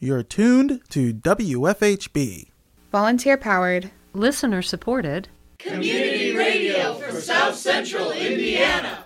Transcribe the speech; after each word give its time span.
You're 0.00 0.22
tuned 0.22 0.80
to 0.90 1.12
WFHB. 1.12 2.50
Volunteer 2.92 3.36
powered, 3.36 3.90
listener 4.12 4.62
supported, 4.62 5.28
Community 5.58 6.36
Radio 6.36 6.94
for 6.94 7.20
South 7.20 7.56
Central 7.56 8.12
Indiana. 8.12 9.04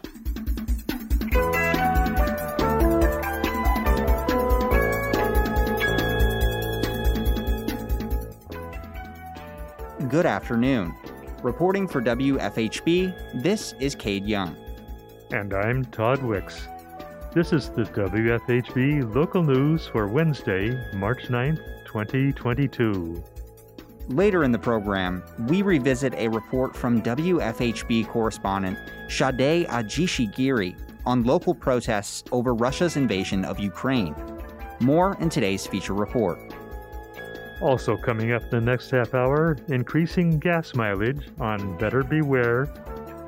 Good 10.11 10.27
afternoon. 10.27 10.95
Reporting 11.43 11.89
for 11.89 12.03
WFHB, 12.03 13.43
this 13.43 13.73
is 13.81 13.95
Cade 13.95 14.27
Young. 14.27 14.55
And 15.31 15.55
I'm 15.55 15.87
Todd 15.87 16.23
Wicks. 16.23 16.69
This 17.35 17.55
is 17.55 17.71
the 17.71 17.85
WFHB 17.85 19.15
local 19.15 19.43
news 19.43 19.87
for 19.87 20.07
Wednesday, 20.07 20.79
March 20.93 21.29
9th, 21.29 21.65
2022. 21.87 23.25
Later 24.09 24.45
in 24.45 24.53
the 24.53 24.59
program, 24.59 25.23
we 25.49 25.63
revisit 25.63 26.13
a 26.13 26.29
report 26.29 26.77
from 26.77 27.01
WFHB 27.01 28.07
correspondent 28.09 28.79
Shade 29.09 29.67
Ajishigiri 29.67 30.79
on 31.07 31.25
local 31.25 31.55
protests 31.55 32.23
over 32.33 32.53
Russia's 32.53 32.99
invasion 32.99 33.47
of 33.47 33.59
Ukraine. 33.59 34.15
More 34.81 35.17
in 35.19 35.31
today's 35.31 35.67
feature 35.67 35.95
report. 35.95 36.53
Also, 37.63 37.97
coming 37.97 38.33
up 38.33 38.43
in 38.43 38.51
the 38.51 38.61
next 38.61 38.91
half 38.91 39.15
hour, 39.15 39.57
increasing 39.69 40.39
gas 40.39 40.75
mileage 40.75 41.31
on 41.41 41.79
Better 41.79 42.03
Beware, 42.03 42.67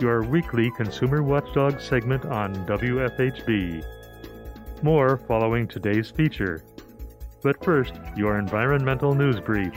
your 0.05 0.23
weekly 0.23 0.71
Consumer 0.73 1.23
Watchdog 1.23 1.81
segment 1.81 2.27
on 2.27 2.55
WFHB. 2.67 3.83
More 4.83 5.17
following 5.17 5.67
today's 5.67 6.11
feature. 6.11 6.63
But 7.43 7.65
first, 7.65 7.95
your 8.15 8.39
environmental 8.39 9.15
news 9.15 9.41
brief. 9.41 9.73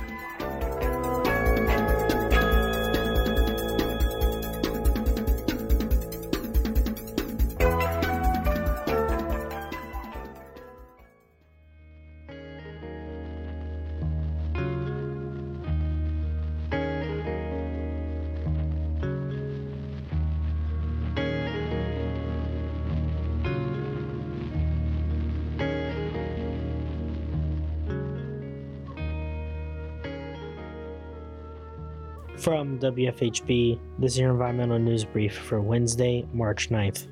WFHB, 32.78 33.80
this 33.98 34.14
is 34.14 34.20
your 34.20 34.32
environmental 34.32 34.78
news 34.78 35.04
brief 35.04 35.36
for 35.36 35.60
Wednesday, 35.60 36.28
March 36.32 36.70
9th. 36.70 37.08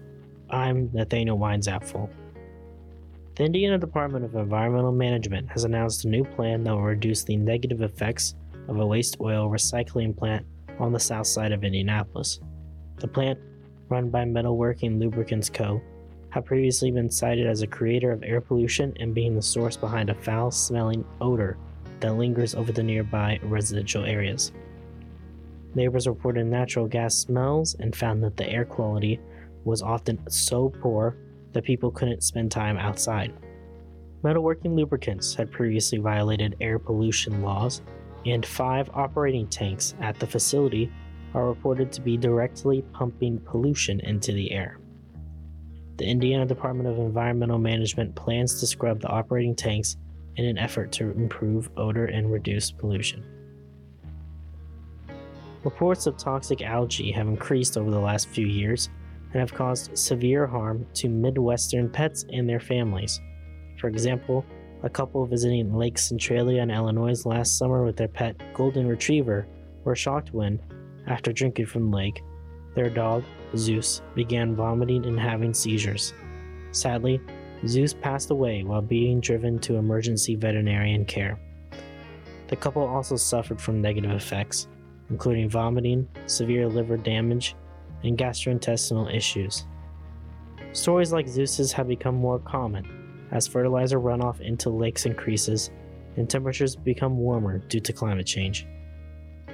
I'm 0.49 0.91
Nathaniel 0.94 1.39
Weinzapfel. 1.39 2.08
The 3.35 3.44
Indiana 3.44 3.80
Department 3.80 4.25
of 4.25 4.36
Environmental 4.36 4.91
Management 4.91 5.49
has 5.49 5.63
announced 5.63 6.05
a 6.05 6.09
new 6.09 6.23
plan 6.23 6.63
that 6.63 6.71
will 6.71 6.83
reduce 6.83 7.23
the 7.23 7.36
negative 7.36 7.81
effects 7.81 8.36
of 8.67 8.80
a 8.80 8.86
waste 8.86 9.17
oil 9.19 9.49
recycling 9.49 10.16
plant 10.16 10.45
on 10.80 10.93
the 10.93 10.99
south 10.99 11.27
side 11.27 11.52
of 11.52 11.63
Indianapolis. 11.63 12.39
The 12.97 13.08
plant, 13.08 13.39
run 13.89 14.09
by 14.09 14.23
Metalworking 14.25 14.99
Lubricants 14.99 15.49
Co., 15.49 15.81
had 16.30 16.45
previously 16.45 16.91
been 16.91 17.09
cited 17.09 17.47
as 17.47 17.63
a 17.63 17.67
creator 17.67 18.11
of 18.11 18.23
air 18.23 18.41
pollution 18.41 18.93
and 18.99 19.16
being 19.16 19.36
the 19.36 19.41
source 19.41 19.75
behind 19.75 20.09
a 20.11 20.16
foul 20.16 20.52
smelling 20.52 21.03
odor 21.21 21.58
that 22.02 22.17
lingers 22.17 22.53
over 22.53 22.71
the 22.71 22.83
nearby 22.83 23.39
residential 23.43 24.05
areas. 24.05 24.52
Neighbors 25.75 26.07
reported 26.07 26.45
natural 26.45 26.87
gas 26.87 27.15
smells 27.15 27.75
and 27.79 27.93
found 27.93 28.23
that 28.23 28.37
the 28.37 28.49
air 28.49 28.63
quality 28.63 29.19
was 29.65 29.81
often 29.81 30.19
so 30.30 30.69
poor 30.69 31.17
that 31.52 31.65
people 31.65 31.91
couldn't 31.91 32.23
spend 32.23 32.52
time 32.52 32.77
outside. 32.77 33.33
Metalworking 34.23 34.73
Lubricants 34.75 35.35
had 35.35 35.52
previously 35.52 35.97
violated 35.99 36.55
air 36.61 36.80
pollution 36.80 37.41
laws, 37.41 37.81
and 38.25 38.45
five 38.45 38.89
operating 38.93 39.47
tanks 39.47 39.93
at 40.02 40.17
the 40.19 40.25
facility 40.25 40.91
are 41.33 41.47
reported 41.47 41.91
to 41.91 42.02
be 42.02 42.15
directly 42.17 42.81
pumping 42.93 43.37
pollution 43.39 43.99
into 43.99 44.31
the 44.31 44.52
air. 44.52 44.80
The 45.97 46.05
Indiana 46.05 46.45
Department 46.45 46.89
of 46.89 46.97
Environmental 46.97 47.59
Management 47.59 48.15
plans 48.15 48.59
to 48.61 48.67
scrub 48.67 49.02
the 49.02 49.09
operating 49.09 49.55
tanks 49.55 49.97
in 50.37 50.45
an 50.45 50.58
effort 50.58 50.91
to 50.93 51.11
improve 51.11 51.69
odor 51.77 52.05
and 52.05 52.31
reduce 52.31 52.71
pollution. 52.71 53.34
Reports 55.65 56.05
of 56.05 56.15
toxic 56.15 56.61
algae 56.61 57.11
have 57.11 57.27
increased 57.27 57.76
over 57.76 57.89
the 57.89 57.99
last 57.99 58.27
few 58.30 58.45
years 58.45 58.89
and 59.31 59.39
have 59.39 59.52
caused 59.52 59.98
severe 59.98 60.45
harm 60.45 60.86
to 60.93 61.09
Midwestern 61.09 61.89
pets 61.89 62.23
and 62.31 62.48
their 62.48 62.59
families. 62.59 63.20
For 63.80 63.87
example, 63.87 64.45
a 64.83 64.89
couple 64.89 65.26
visiting 65.26 65.73
Lake 65.73 65.98
Centralia 65.98 66.61
in 66.61 66.70
Illinois 66.70 67.26
last 67.26 67.58
summer 67.58 67.83
with 67.83 67.98
their 67.98 68.08
pet 68.08 68.36
golden 68.53 68.87
retriever 68.87 69.48
were 69.83 69.95
shocked 69.95 70.36
when, 70.36 70.61
after 71.08 71.33
drinking 71.33 71.65
from 71.65 71.89
the 71.89 71.97
lake, 71.97 72.21
their 72.76 72.92
dog, 72.92 73.23
Zeus, 73.58 74.03
began 74.14 74.55
vomiting 74.55 75.03
and 75.03 75.20
having 75.20 75.55
seizures. 75.55 76.14
Sadly, 76.73 77.20
Zeus 77.65 77.95
passed 77.95 78.30
away 78.30 78.64
while 78.64 78.83
being 78.83 79.20
driven 79.20 79.58
to 79.61 79.77
emergency 79.77 80.36
veterinarian 80.36 81.05
care. 81.05 81.39
The 82.49 82.55
couple 82.55 82.83
also 82.83 83.15
suffered 83.15 83.59
from 83.59 83.82
negative 83.82 84.11
effects, 84.11 84.67
including 85.10 85.49
vomiting, 85.49 86.08
severe 86.26 86.67
liver 86.67 86.98
damage, 86.98 87.55
and 88.04 88.17
gastrointestinal 88.17 89.14
issues. 89.14 89.66
Stories 90.73 91.14
like 91.14 91.27
Zeus's 91.27 91.71
have 91.71 91.88
become 91.88 92.16
more 92.16 92.39
common 92.39 93.27
as 93.32 93.48
fertilizer 93.48 93.99
runoff 93.99 94.39
into 94.42 94.70
lakes 94.70 95.05
increases 95.05 95.71
and 96.17 96.30
temperatures 96.30 96.76
become 96.76 97.17
warmer 97.17 97.60
due 97.60 97.80
to 97.80 97.94
climate 97.94 98.26
change. 98.26 98.67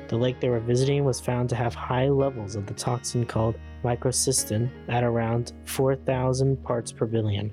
The 0.08 0.18
lake 0.18 0.40
they 0.40 0.50
were 0.50 0.60
visiting 0.60 1.06
was 1.06 1.22
found 1.22 1.50
to 1.50 1.56
have 1.56 1.74
high 1.74 2.10
levels 2.10 2.56
of 2.56 2.66
the 2.66 2.74
toxin 2.74 3.26
called 3.26 3.56
microcystin 3.84 4.70
at 4.90 5.04
around 5.04 5.54
4,000 5.66 6.62
parts 6.64 6.92
per 6.92 7.06
billion. 7.06 7.52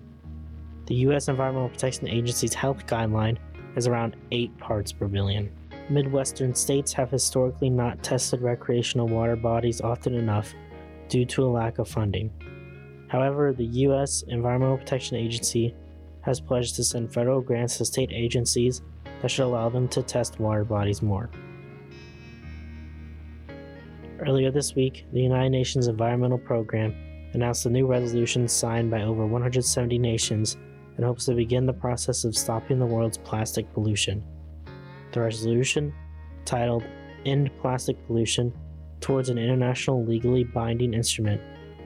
The 0.86 0.96
U.S. 0.96 1.28
Environmental 1.28 1.68
Protection 1.68 2.08
Agency's 2.08 2.54
health 2.54 2.86
guideline 2.86 3.38
is 3.76 3.86
around 3.86 4.16
8 4.32 4.58
parts 4.58 4.92
per 4.92 5.06
billion. 5.06 5.50
Midwestern 5.90 6.54
states 6.54 6.92
have 6.92 7.10
historically 7.10 7.70
not 7.70 8.02
tested 8.02 8.42
recreational 8.42 9.08
water 9.08 9.36
bodies 9.36 9.80
often 9.80 10.14
enough 10.14 10.54
due 11.08 11.24
to 11.24 11.44
a 11.44 11.48
lack 11.48 11.78
of 11.78 11.88
funding. 11.88 12.30
However, 13.08 13.54
the 13.54 13.64
U.S. 13.64 14.22
Environmental 14.28 14.76
Protection 14.76 15.16
Agency 15.16 15.74
has 16.20 16.40
pledged 16.40 16.76
to 16.76 16.84
send 16.84 17.12
federal 17.12 17.40
grants 17.40 17.78
to 17.78 17.86
state 17.86 18.10
agencies 18.12 18.82
that 19.22 19.30
should 19.30 19.46
allow 19.46 19.70
them 19.70 19.88
to 19.88 20.02
test 20.02 20.38
water 20.38 20.64
bodies 20.64 21.00
more. 21.00 21.30
Earlier 24.20 24.50
this 24.50 24.74
week, 24.74 25.06
the 25.12 25.20
United 25.20 25.50
Nations 25.50 25.86
Environmental 25.86 26.38
Program 26.38 26.94
announced 27.32 27.64
a 27.64 27.70
new 27.70 27.86
resolution 27.86 28.46
signed 28.46 28.90
by 28.90 29.02
over 29.02 29.24
170 29.24 29.98
nations 29.98 30.58
in 30.98 31.04
hopes 31.04 31.24
to 31.26 31.34
begin 31.34 31.64
the 31.64 31.72
process 31.72 32.24
of 32.24 32.36
stopping 32.36 32.78
the 32.78 32.86
world's 32.86 33.18
plastic 33.18 33.72
pollution. 33.72 34.22
The 35.12 35.20
resolution, 35.20 35.94
titled 36.44 36.84
End 37.24 37.50
Plastic 37.60 37.96
Pollution 38.06 38.52
Towards 39.00 39.28
an 39.28 39.38
International 39.38 40.04
Legally 40.04 40.44
Binding 40.44 40.92
Instrument, 40.92 41.40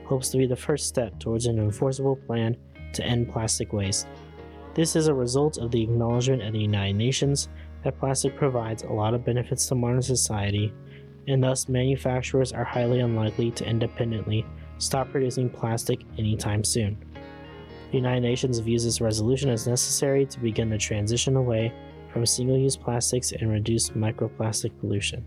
hopes 0.05 0.29
to 0.29 0.37
be 0.37 0.45
the 0.45 0.55
first 0.55 0.87
step 0.87 1.19
towards 1.19 1.45
an 1.45 1.59
enforceable 1.59 2.15
plan 2.15 2.57
to 2.93 3.03
end 3.03 3.31
plastic 3.31 3.71
waste. 3.71 4.07
This 4.73 4.95
is 4.95 5.07
a 5.07 5.13
result 5.13 5.57
of 5.57 5.71
the 5.71 5.83
acknowledgement 5.83 6.41
at 6.41 6.53
the 6.53 6.59
United 6.59 6.95
Nations 6.95 7.49
that 7.83 7.99
plastic 7.99 8.35
provides 8.35 8.83
a 8.83 8.91
lot 8.91 9.13
of 9.13 9.25
benefits 9.25 9.67
to 9.67 9.75
modern 9.75 10.01
society, 10.01 10.73
and 11.27 11.43
thus 11.43 11.69
manufacturers 11.69 12.51
are 12.51 12.63
highly 12.63 12.99
unlikely 12.99 13.51
to 13.51 13.65
independently 13.65 14.45
stop 14.79 15.09
producing 15.11 15.49
plastic 15.49 16.01
anytime 16.17 16.63
soon. 16.63 16.97
The 17.91 17.97
United 17.97 18.21
Nations 18.21 18.59
views 18.59 18.83
this 18.83 19.01
resolution 19.01 19.49
as 19.49 19.67
necessary 19.67 20.25
to 20.25 20.39
begin 20.39 20.69
the 20.69 20.77
transition 20.77 21.35
away 21.35 21.71
from 22.13 22.25
single 22.27 22.57
use 22.57 22.77
plastics 22.77 23.31
and 23.31 23.51
reduce 23.51 23.89
microplastic 23.89 24.71
pollution. 24.79 25.25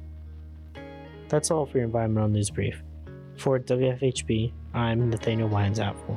That's 1.29 1.51
all 1.51 1.67
for 1.67 1.79
your 1.79 1.87
environmental 1.87 2.31
news 2.31 2.49
brief. 2.49 2.81
For 3.37 3.59
WFHB, 3.59 4.53
I'm 4.73 5.11
Nathaniel 5.11 5.49
Weinzapfel. 5.49 6.17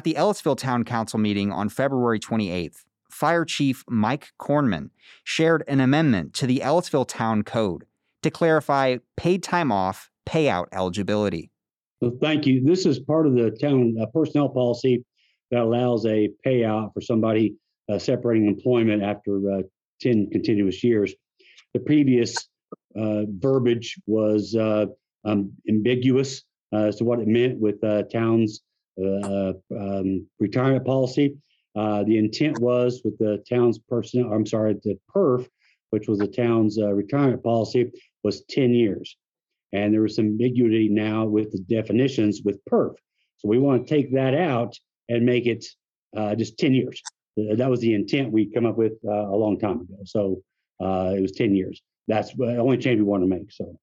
At 0.00 0.04
the 0.04 0.14
Ellettsville 0.14 0.56
Town 0.56 0.82
Council 0.82 1.18
meeting 1.18 1.52
on 1.52 1.68
February 1.68 2.18
28th, 2.18 2.86
Fire 3.10 3.44
Chief 3.44 3.84
Mike 3.86 4.32
Kornman 4.40 4.88
shared 5.24 5.62
an 5.68 5.78
amendment 5.78 6.32
to 6.36 6.46
the 6.46 6.62
Ellettsville 6.64 7.06
Town 7.06 7.42
Code 7.42 7.84
to 8.22 8.30
clarify 8.30 8.96
paid 9.18 9.42
time 9.42 9.70
off 9.70 10.10
payout 10.26 10.68
eligibility. 10.72 11.50
Well, 12.00 12.16
thank 12.18 12.46
you. 12.46 12.64
This 12.64 12.86
is 12.86 12.98
part 12.98 13.26
of 13.26 13.34
the 13.34 13.50
town 13.50 13.94
uh, 14.00 14.06
personnel 14.06 14.48
policy 14.48 15.04
that 15.50 15.60
allows 15.60 16.06
a 16.06 16.30
payout 16.46 16.94
for 16.94 17.02
somebody 17.02 17.56
uh, 17.92 17.98
separating 17.98 18.46
employment 18.46 19.02
after 19.02 19.52
uh, 19.52 19.62
10 20.00 20.30
continuous 20.30 20.82
years. 20.82 21.14
The 21.74 21.80
previous 21.80 22.48
uh, 22.96 23.24
verbiage 23.28 24.00
was 24.06 24.54
uh, 24.54 24.86
um, 25.26 25.52
ambiguous 25.68 26.42
uh, 26.72 26.84
as 26.84 26.96
to 26.96 27.04
what 27.04 27.18
it 27.20 27.28
meant 27.28 27.60
with 27.60 27.82
towns' 28.10 28.62
um, 28.98 30.26
retirement 30.38 30.84
policy. 30.84 31.36
the 31.74 32.18
intent 32.18 32.58
was 32.60 33.02
with 33.04 33.18
the 33.18 33.42
town's 33.48 33.78
personnel, 33.78 34.32
I'm 34.32 34.46
sorry, 34.46 34.74
the 34.82 34.98
PERF, 35.14 35.46
which 35.90 36.08
was 36.08 36.18
the 36.18 36.28
town's 36.28 36.78
retirement 36.80 37.42
policy, 37.42 37.90
was 38.22 38.44
10 38.50 38.74
years. 38.74 39.16
And 39.72 39.94
there 39.94 40.02
was 40.02 40.16
some 40.16 40.26
ambiguity 40.26 40.88
now 40.88 41.26
with 41.26 41.52
the 41.52 41.60
definitions 41.60 42.42
with 42.44 42.60
PERF. 42.70 42.94
So 43.38 43.48
we 43.48 43.58
want 43.58 43.86
to 43.86 43.94
take 43.94 44.12
that 44.14 44.34
out 44.34 44.76
and 45.08 45.24
make 45.24 45.46
it 45.46 45.64
uh, 46.16 46.34
just 46.34 46.58
10 46.58 46.74
years. 46.74 47.00
That 47.36 47.70
was 47.70 47.80
the 47.80 47.94
intent 47.94 48.32
we 48.32 48.50
come 48.50 48.66
up 48.66 48.76
with 48.76 48.92
uh, 49.06 49.10
a 49.10 49.36
long 49.36 49.58
time 49.58 49.80
ago. 49.80 49.96
So 50.04 50.42
uh, 50.80 51.14
it 51.16 51.20
was 51.20 51.32
10 51.32 51.54
years. 51.54 51.80
That's 52.08 52.34
the 52.34 52.56
only 52.56 52.78
change 52.78 52.98
we 52.98 53.04
want 53.04 53.22
to 53.22 53.28
make. 53.28 53.52
So, 53.52 53.76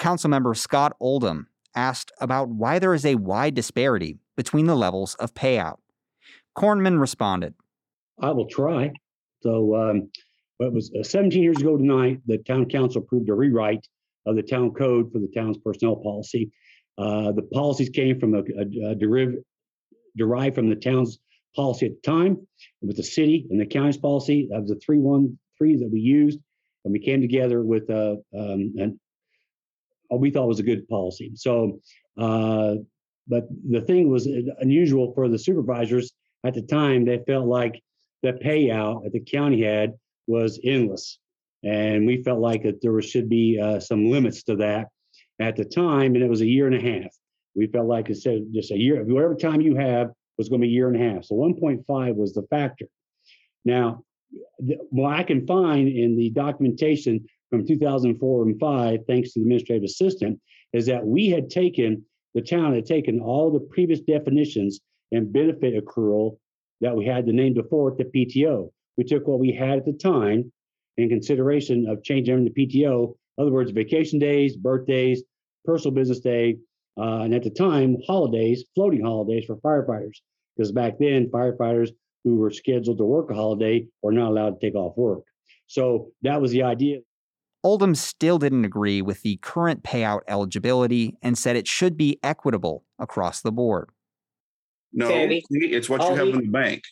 Councilmember 0.00 0.56
Scott 0.56 0.96
Oldham 1.00 1.48
asked 1.74 2.12
about 2.20 2.48
why 2.48 2.78
there 2.78 2.94
is 2.94 3.04
a 3.04 3.16
wide 3.16 3.54
disparity 3.54 4.18
between 4.36 4.66
the 4.66 4.76
levels 4.76 5.14
of 5.16 5.34
payout. 5.34 5.78
Kornman 6.56 7.00
responded, 7.00 7.54
I 8.20 8.30
will 8.30 8.48
try. 8.48 8.92
So, 9.42 9.76
um, 9.76 10.10
it 10.60 10.72
was 10.72 10.92
uh, 10.98 11.04
17 11.04 11.40
years 11.40 11.60
ago 11.60 11.76
tonight, 11.76 12.20
the 12.26 12.38
town 12.38 12.66
council 12.66 13.02
approved 13.02 13.28
a 13.28 13.34
rewrite 13.34 13.86
of 14.26 14.34
the 14.34 14.42
town 14.42 14.72
code 14.72 15.12
for 15.12 15.20
the 15.20 15.30
town's 15.34 15.56
personnel 15.58 15.96
policy. 15.96 16.50
Uh, 16.98 17.30
the 17.32 17.48
policies 17.52 17.88
came 17.90 18.18
from 18.18 18.34
a, 18.34 18.38
a, 18.38 18.90
a 18.90 18.96
deriv- 18.96 19.36
derived 20.16 20.56
from 20.56 20.68
the 20.68 20.76
town's 20.76 21.18
policy 21.54 21.86
at 21.86 21.92
the 21.92 22.10
time 22.10 22.36
with 22.82 22.96
the 22.96 23.02
city 23.02 23.46
and 23.50 23.60
the 23.60 23.66
county's 23.66 23.96
policy 23.96 24.48
of 24.52 24.66
the 24.66 24.78
three 24.84 24.98
one 24.98 25.38
three 25.56 25.76
that 25.76 25.88
we 25.90 26.00
used, 26.00 26.38
and 26.84 26.92
we 26.92 26.98
came 26.98 27.20
together 27.20 27.62
with 27.62 27.88
a 27.90 28.20
uh, 28.34 28.38
um, 28.38 28.74
an, 28.78 29.00
we 30.10 30.30
thought 30.30 30.48
was 30.48 30.60
a 30.60 30.64
good 30.64 30.88
policy. 30.88 31.32
So, 31.34 31.80
uh, 32.18 32.76
but 33.26 33.44
the 33.68 33.82
thing 33.82 34.08
was 34.08 34.26
unusual 34.58 35.12
for 35.14 35.28
the 35.28 35.38
supervisors 35.38 36.12
at 36.44 36.54
the 36.54 36.62
time. 36.62 37.04
They 37.04 37.20
felt 37.26 37.46
like 37.46 37.82
the 38.22 38.32
payout 38.32 39.04
that 39.04 39.12
the 39.12 39.20
county 39.20 39.62
had 39.62 39.94
was 40.26 40.58
endless. 40.64 41.18
And 41.62 42.06
we 42.06 42.22
felt 42.22 42.40
like 42.40 42.62
that 42.62 42.80
there 42.80 43.00
should 43.02 43.28
be 43.28 43.58
uh, 43.60 43.80
some 43.80 44.10
limits 44.10 44.44
to 44.44 44.56
that 44.56 44.88
at 45.40 45.56
the 45.56 45.64
time, 45.64 46.14
and 46.14 46.24
it 46.24 46.30
was 46.30 46.40
a 46.40 46.46
year 46.46 46.66
and 46.66 46.74
a 46.74 46.80
half. 46.80 47.10
We 47.54 47.66
felt 47.66 47.86
like 47.86 48.08
instead 48.08 48.36
of 48.36 48.52
just 48.52 48.70
a 48.70 48.78
year, 48.78 49.02
whatever 49.04 49.34
time 49.34 49.60
you 49.60 49.76
have 49.76 50.10
was 50.36 50.48
going 50.48 50.60
to 50.60 50.66
be 50.66 50.72
a 50.72 50.74
year 50.74 50.88
and 50.88 50.96
a 50.96 51.14
half. 51.14 51.24
So 51.24 51.34
1.5 51.34 52.14
was 52.14 52.32
the 52.32 52.42
factor. 52.50 52.86
Now, 53.64 54.04
what 54.58 55.12
I 55.12 55.22
can 55.22 55.46
find 55.46 55.88
in 55.88 56.16
the 56.16 56.30
documentation 56.30 57.26
from 57.50 57.66
2004 57.66 58.42
and 58.42 58.60
5, 58.60 59.00
thanks 59.06 59.32
to 59.32 59.40
the 59.40 59.44
administrative 59.44 59.84
assistant, 59.84 60.40
is 60.72 60.86
that 60.86 61.06
we 61.06 61.28
had 61.28 61.50
taken, 61.50 62.04
the 62.34 62.42
town 62.42 62.74
had 62.74 62.86
taken 62.86 63.20
all 63.20 63.50
the 63.50 63.60
previous 63.60 64.00
definitions 64.00 64.80
and 65.12 65.32
benefit 65.32 65.74
accrual 65.74 66.38
that 66.80 66.94
we 66.94 67.04
had 67.04 67.26
the 67.26 67.32
name 67.32 67.54
before 67.54 67.90
it, 67.90 67.98
the 67.98 68.04
PTO. 68.04 68.70
We 68.96 69.04
took 69.04 69.26
what 69.26 69.40
we 69.40 69.52
had 69.52 69.78
at 69.78 69.86
the 69.86 69.92
time 69.92 70.52
in 70.96 71.08
consideration 71.08 71.86
of 71.88 72.02
changing 72.02 72.44
the 72.44 72.50
PTO. 72.50 73.14
In 73.38 73.42
other 73.42 73.52
words, 73.52 73.70
vacation 73.70 74.18
days, 74.18 74.56
birthdays, 74.56 75.22
personal 75.64 75.94
business 75.94 76.20
day, 76.20 76.58
uh, 76.98 77.20
and 77.20 77.34
at 77.34 77.44
the 77.44 77.50
time, 77.50 77.96
holidays, 78.06 78.64
floating 78.74 79.02
holidays 79.02 79.44
for 79.46 79.56
firefighters. 79.56 80.18
Because 80.56 80.72
back 80.72 80.98
then, 80.98 81.30
firefighters 81.30 81.90
who 82.24 82.36
were 82.36 82.50
scheduled 82.50 82.98
to 82.98 83.04
work 83.04 83.30
a 83.30 83.34
holiday 83.34 83.86
were 84.02 84.12
not 84.12 84.30
allowed 84.30 84.60
to 84.60 84.66
take 84.66 84.74
off 84.74 84.96
work. 84.96 85.22
So 85.68 86.10
that 86.22 86.40
was 86.40 86.50
the 86.50 86.64
idea. 86.64 86.98
Oldham 87.64 87.94
still 87.94 88.38
didn't 88.38 88.64
agree 88.64 89.02
with 89.02 89.22
the 89.22 89.36
current 89.38 89.82
payout 89.82 90.20
eligibility 90.28 91.16
and 91.22 91.36
said 91.36 91.56
it 91.56 91.66
should 91.66 91.96
be 91.96 92.18
equitable 92.22 92.84
across 92.98 93.40
the 93.40 93.52
board. 93.52 93.90
No, 94.92 95.08
Sandy, 95.08 95.44
it's 95.50 95.88
what 95.88 96.00
you 96.00 96.08
oh, 96.08 96.14
have 96.14 96.28
in 96.28 96.38
the 96.38 96.48
bank. 96.48 96.82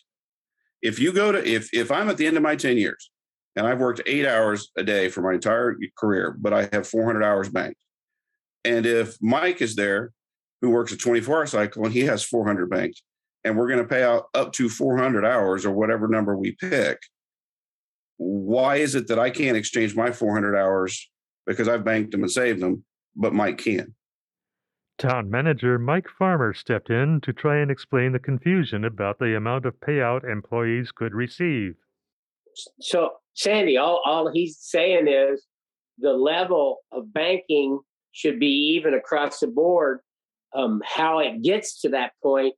If 0.81 0.99
you 0.99 1.11
go 1.11 1.31
to 1.31 1.45
if 1.45 1.73
if 1.73 1.91
I'm 1.91 2.09
at 2.09 2.17
the 2.17 2.27
end 2.27 2.37
of 2.37 2.43
my 2.43 2.55
10 2.55 2.77
years 2.77 3.09
and 3.55 3.65
I've 3.65 3.79
worked 3.79 4.01
eight 4.05 4.25
hours 4.25 4.71
a 4.77 4.83
day 4.83 5.09
for 5.09 5.21
my 5.21 5.33
entire 5.33 5.75
career, 5.97 6.37
but 6.39 6.53
I 6.53 6.69
have 6.71 6.87
400 6.87 7.23
hours 7.23 7.49
banked. 7.49 7.79
And 8.63 8.85
if 8.85 9.17
Mike 9.21 9.61
is 9.61 9.75
there, 9.75 10.11
who 10.61 10.69
works 10.69 10.91
a 10.91 10.97
24 10.97 11.37
hour 11.37 11.45
cycle 11.47 11.85
and 11.85 11.93
he 11.93 12.01
has 12.01 12.23
400 12.23 12.69
banked, 12.69 13.01
and 13.43 13.57
we're 13.57 13.67
going 13.67 13.79
to 13.79 13.87
pay 13.87 14.03
out 14.03 14.25
up 14.33 14.51
to 14.53 14.69
400 14.69 15.25
hours 15.25 15.65
or 15.65 15.71
whatever 15.71 16.07
number 16.07 16.37
we 16.37 16.51
pick, 16.51 16.99
why 18.17 18.77
is 18.77 18.95
it 18.95 19.07
that 19.07 19.19
I 19.19 19.29
can't 19.29 19.57
exchange 19.57 19.95
my 19.95 20.11
400 20.11 20.55
hours 20.55 21.09
because 21.45 21.67
I've 21.67 21.85
banked 21.85 22.11
them 22.11 22.23
and 22.23 22.31
saved 22.31 22.59
them, 22.59 22.83
but 23.15 23.33
Mike 23.33 23.59
can? 23.59 23.93
Town 24.97 25.29
manager 25.29 25.77
Mike 25.77 26.07
Farmer 26.17 26.53
stepped 26.53 26.89
in 26.89 27.21
to 27.21 27.31
try 27.31 27.57
and 27.57 27.69
explain 27.69 28.11
the 28.11 28.19
confusion 28.19 28.83
about 28.83 29.19
the 29.19 29.35
amount 29.35 29.65
of 29.65 29.79
payout 29.79 30.29
employees 30.29 30.91
could 30.91 31.13
receive. 31.13 31.75
So 32.81 33.11
Sandy, 33.35 33.77
all, 33.77 34.01
all 34.03 34.31
he's 34.31 34.57
saying 34.59 35.07
is 35.07 35.45
the 35.99 36.13
level 36.13 36.79
of 36.91 37.13
banking 37.13 37.79
should 38.11 38.39
be 38.39 38.75
even 38.75 38.95
across 38.95 39.39
the 39.39 39.47
board. 39.47 39.99
Um, 40.55 40.81
how 40.83 41.19
it 41.19 41.43
gets 41.43 41.81
to 41.81 41.89
that 41.89 42.13
point 42.23 42.55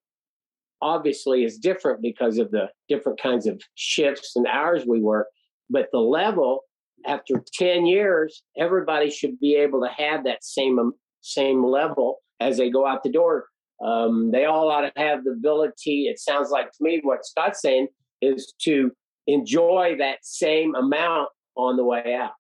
obviously 0.82 1.44
is 1.44 1.58
different 1.58 2.02
because 2.02 2.38
of 2.38 2.52
the 2.52 2.70
different 2.88 3.20
kinds 3.20 3.46
of 3.48 3.62
shifts 3.76 4.38
and 4.38 4.48
hours 4.48 4.86
we 4.88 5.02
work. 5.02 5.28
But 5.70 5.90
the 5.92 6.00
level 6.00 6.64
after 7.06 7.44
10 7.54 7.86
years, 7.86 8.44
everybody 8.58 9.10
should 9.10 9.40
be 9.40 9.56
able 9.56 9.82
to 9.82 9.90
have 9.90 10.24
that 10.26 10.44
same 10.44 10.80
um, 10.80 10.94
same 11.22 11.66
level 11.66 12.20
as 12.40 12.58
they 12.58 12.70
go 12.70 12.88
out 12.88 13.04
the 13.04 13.12
door. 13.12 13.48
Um, 13.84 14.32
they 14.32 14.46
all 14.46 14.70
ought 14.70 14.82
to 14.82 14.92
have 14.96 15.24
the 15.24 15.32
ability. 15.32 16.08
It 16.08 16.20
sounds 16.20 16.50
like 16.50 16.72
to 16.72 16.78
me 16.82 17.00
what 17.04 17.26
Scott's 17.26 17.62
saying 17.62 17.88
is 18.22 18.54
to 18.62 18.92
enjoy 19.28 19.96
that 20.00 20.20
same 20.24 20.76
amount 20.76 21.30
on 21.56 21.78
the 21.78 21.84
way 21.84 22.16
out, 22.18 22.34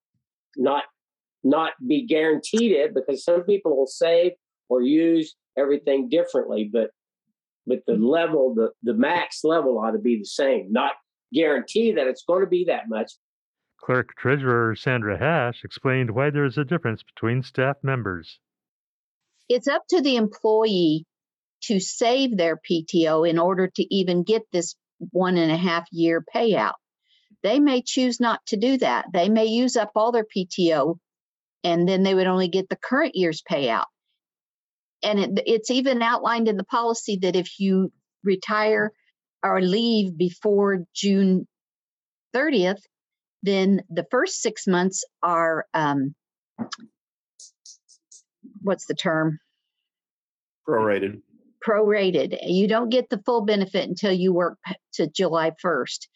not 0.58 0.84
not 1.44 1.72
be 1.88 2.06
guaranteed 2.06 2.72
it 2.74 2.94
because 2.94 3.24
some 3.24 3.44
people 3.44 3.78
will 3.78 3.88
save 3.88 4.34
or 4.68 4.82
use 4.82 5.36
everything 5.58 6.10
differently, 6.10 6.70
but 6.72 6.90
but 7.66 7.80
the 7.86 7.94
level, 7.94 8.54
the 8.54 8.72
the 8.84 8.98
max 8.98 9.44
level 9.44 9.80
ought 9.80 9.92
to 9.92 10.00
be 10.00 10.18
the 10.18 10.26
same, 10.26 10.68
not 10.72 10.94
guarantee 11.34 11.94
that 11.94 12.08
it's 12.08 12.24
going 12.24 12.42
to 12.42 12.50
be 12.50 12.66
that 12.66 12.90
much. 12.90 13.14
Clerk 13.80 14.16
Treasurer 14.16 14.76
Sandra 14.76 15.18
Hash 15.18 15.64
explained 15.64 16.12
why 16.12 16.30
there 16.30 16.46
is 16.46 16.58
a 16.58 16.66
difference 16.66 17.02
between 17.04 17.44
staff 17.44 17.78
members. 17.82 18.40
It's 19.48 19.68
up 19.68 19.84
to 19.90 20.02
the 20.02 20.16
employee 20.16 21.06
to 21.64 21.80
save 21.80 22.38
their 22.38 22.58
PTO 22.58 23.28
in 23.28 23.40
order 23.40 23.68
to 23.76 23.96
even 23.96 24.24
get 24.24 24.44
this 24.52 24.76
one 25.12 25.38
and 25.38 25.52
a 25.52 25.58
half 25.58 25.88
year 25.92 26.24
payout. 26.36 26.74
They 27.42 27.60
may 27.60 27.82
choose 27.82 28.20
not 28.20 28.46
to 28.48 28.58
do 28.58 28.78
that. 28.78 29.06
They 29.14 29.30
may 29.30 29.46
use 29.46 29.76
up 29.76 29.92
all 29.96 30.12
their 30.12 30.26
PTO 30.26 30.98
and 31.64 31.88
then 31.88 32.04
they 32.04 32.14
would 32.14 32.28
only 32.28 32.48
get 32.48 32.70
the 32.70 32.78
current 32.78 33.16
year's 33.16 33.42
payout. 33.42 33.86
And 35.02 35.20
it, 35.20 35.44
it's 35.46 35.72
even 35.72 36.02
outlined 36.02 36.48
in 36.48 36.58
the 36.58 36.66
policy 36.66 37.20
that 37.22 37.36
if 37.36 37.60
you 37.60 37.92
retire 38.24 38.92
or 39.44 39.62
leave 39.62 40.18
before 40.18 40.86
June 40.94 41.48
30th, 42.36 42.82
then 43.42 43.82
the 43.90 44.06
first 44.12 44.42
six 44.42 44.68
months 44.68 45.04
are 45.24 45.66
um, 45.74 46.14
what's 48.62 48.86
the 48.86 48.96
term? 48.96 49.40
Prorated 50.68 51.22
prorated. 51.66 52.38
You 52.44 52.68
don't 52.68 52.90
get 52.90 53.10
the 53.10 53.22
full 53.26 53.46
benefit 53.46 53.88
until 53.88 54.12
you 54.12 54.34
work 54.34 54.58
to 54.94 55.08
July 55.08 55.52
1st. 55.64 56.08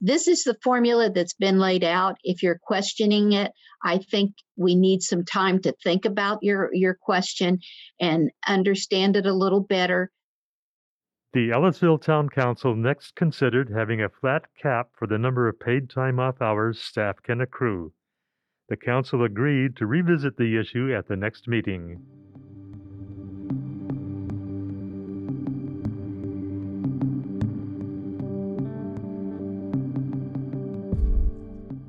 This 0.00 0.28
is 0.28 0.44
the 0.44 0.56
formula 0.62 1.10
that's 1.10 1.34
been 1.34 1.58
laid 1.58 1.84
out. 1.84 2.16
If 2.22 2.42
you're 2.42 2.58
questioning 2.62 3.32
it, 3.32 3.52
I 3.84 3.98
think 3.98 4.34
we 4.56 4.74
need 4.74 5.02
some 5.02 5.24
time 5.24 5.60
to 5.62 5.74
think 5.82 6.04
about 6.04 6.38
your, 6.42 6.70
your 6.72 6.96
question 7.00 7.58
and 8.00 8.30
understand 8.46 9.16
it 9.16 9.26
a 9.26 9.34
little 9.34 9.60
better. 9.60 10.10
The 11.34 11.48
Ellettsville 11.48 12.02
Town 12.02 12.28
Council 12.28 12.76
next 12.76 13.14
considered 13.14 13.70
having 13.74 14.02
a 14.02 14.10
flat 14.10 14.44
cap 14.60 14.90
for 14.98 15.06
the 15.06 15.16
number 15.16 15.48
of 15.48 15.58
paid 15.58 15.88
time 15.88 16.20
off 16.20 16.42
hours 16.42 16.78
staff 16.78 17.22
can 17.22 17.40
accrue. 17.40 17.94
The 18.68 18.76
council 18.76 19.24
agreed 19.24 19.74
to 19.76 19.86
revisit 19.86 20.36
the 20.36 20.58
issue 20.58 20.94
at 20.94 21.08
the 21.08 21.16
next 21.16 21.48
meeting. 21.48 22.02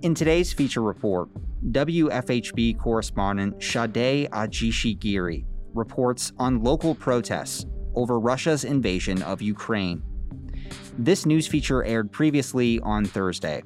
In 0.03 0.15
today's 0.15 0.53
feature 0.53 0.81
report, 0.81 1.27
WFHB 1.69 2.79
correspondent 2.79 3.61
Shade 3.61 4.29
Ajishigiri 4.31 5.43
reports 5.73 6.31
on 6.37 6.63
local 6.63 6.95
protests 6.95 7.65
over 7.95 8.19
Russia's 8.19 8.63
invasion 8.63 9.21
of 9.23 9.41
Ukraine. 9.41 10.01
This 10.97 11.25
news 11.25 11.47
feature 11.47 11.83
aired 11.83 12.11
previously 12.11 12.79
on 12.81 13.05
Thursday. 13.05 13.63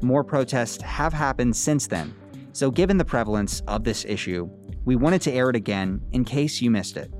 More 0.00 0.24
protests 0.24 0.82
have 0.82 1.12
happened 1.12 1.54
since 1.54 1.86
then, 1.86 2.14
so 2.52 2.70
given 2.70 2.96
the 2.96 3.04
prevalence 3.04 3.60
of 3.68 3.84
this 3.84 4.04
issue, 4.04 4.48
we 4.84 4.96
wanted 4.96 5.22
to 5.22 5.32
air 5.32 5.50
it 5.50 5.56
again 5.56 6.00
in 6.12 6.24
case 6.24 6.60
you 6.60 6.70
missed 6.70 6.96
it. 6.96 7.12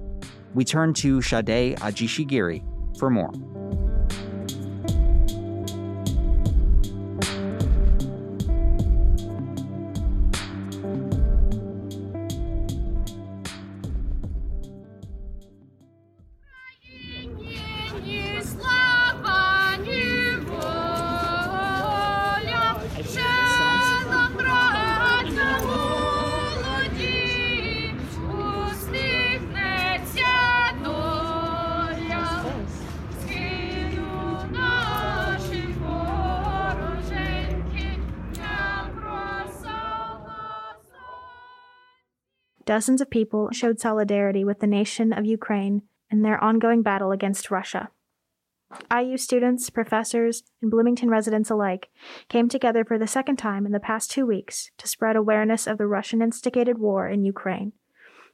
We 0.55 0.65
turn 0.65 0.93
to 0.95 1.21
Shade 1.21 1.77
Ajishigiri 1.79 2.99
for 2.99 3.09
more. 3.09 3.33
Dozens 42.73 43.03
of 43.03 43.11
people 43.11 43.51
showed 43.53 43.79
solidarity 43.79 44.47
with 44.47 44.61
the 44.61 44.67
nation 44.67 45.13
of 45.13 45.27
Ukraine 45.27 45.83
in 46.11 46.23
their 46.23 46.43
ongoing 46.43 46.81
battle 46.81 47.13
against 47.13 47.51
Russia. 47.51 47.91
IU 48.91 49.19
students, 49.19 49.69
professors, 49.69 50.43
and 50.63 50.71
Bloomington 50.71 51.11
residents 51.11 51.51
alike 51.51 51.91
came 52.31 52.49
together 52.49 52.83
for 52.83 52.99
the 52.99 53.07
second 53.07 53.37
time 53.37 53.67
in 53.67 53.73
the 53.73 53.87
past 53.89 54.11
two 54.11 54.25
weeks 54.25 54.71
to 54.79 54.89
spread 54.89 55.17
awareness 55.17 55.67
of 55.67 55.77
the 55.77 55.87
Russian 55.87 56.23
instigated 56.23 56.79
war 56.79 57.07
in 57.07 57.27
Ukraine, 57.27 57.75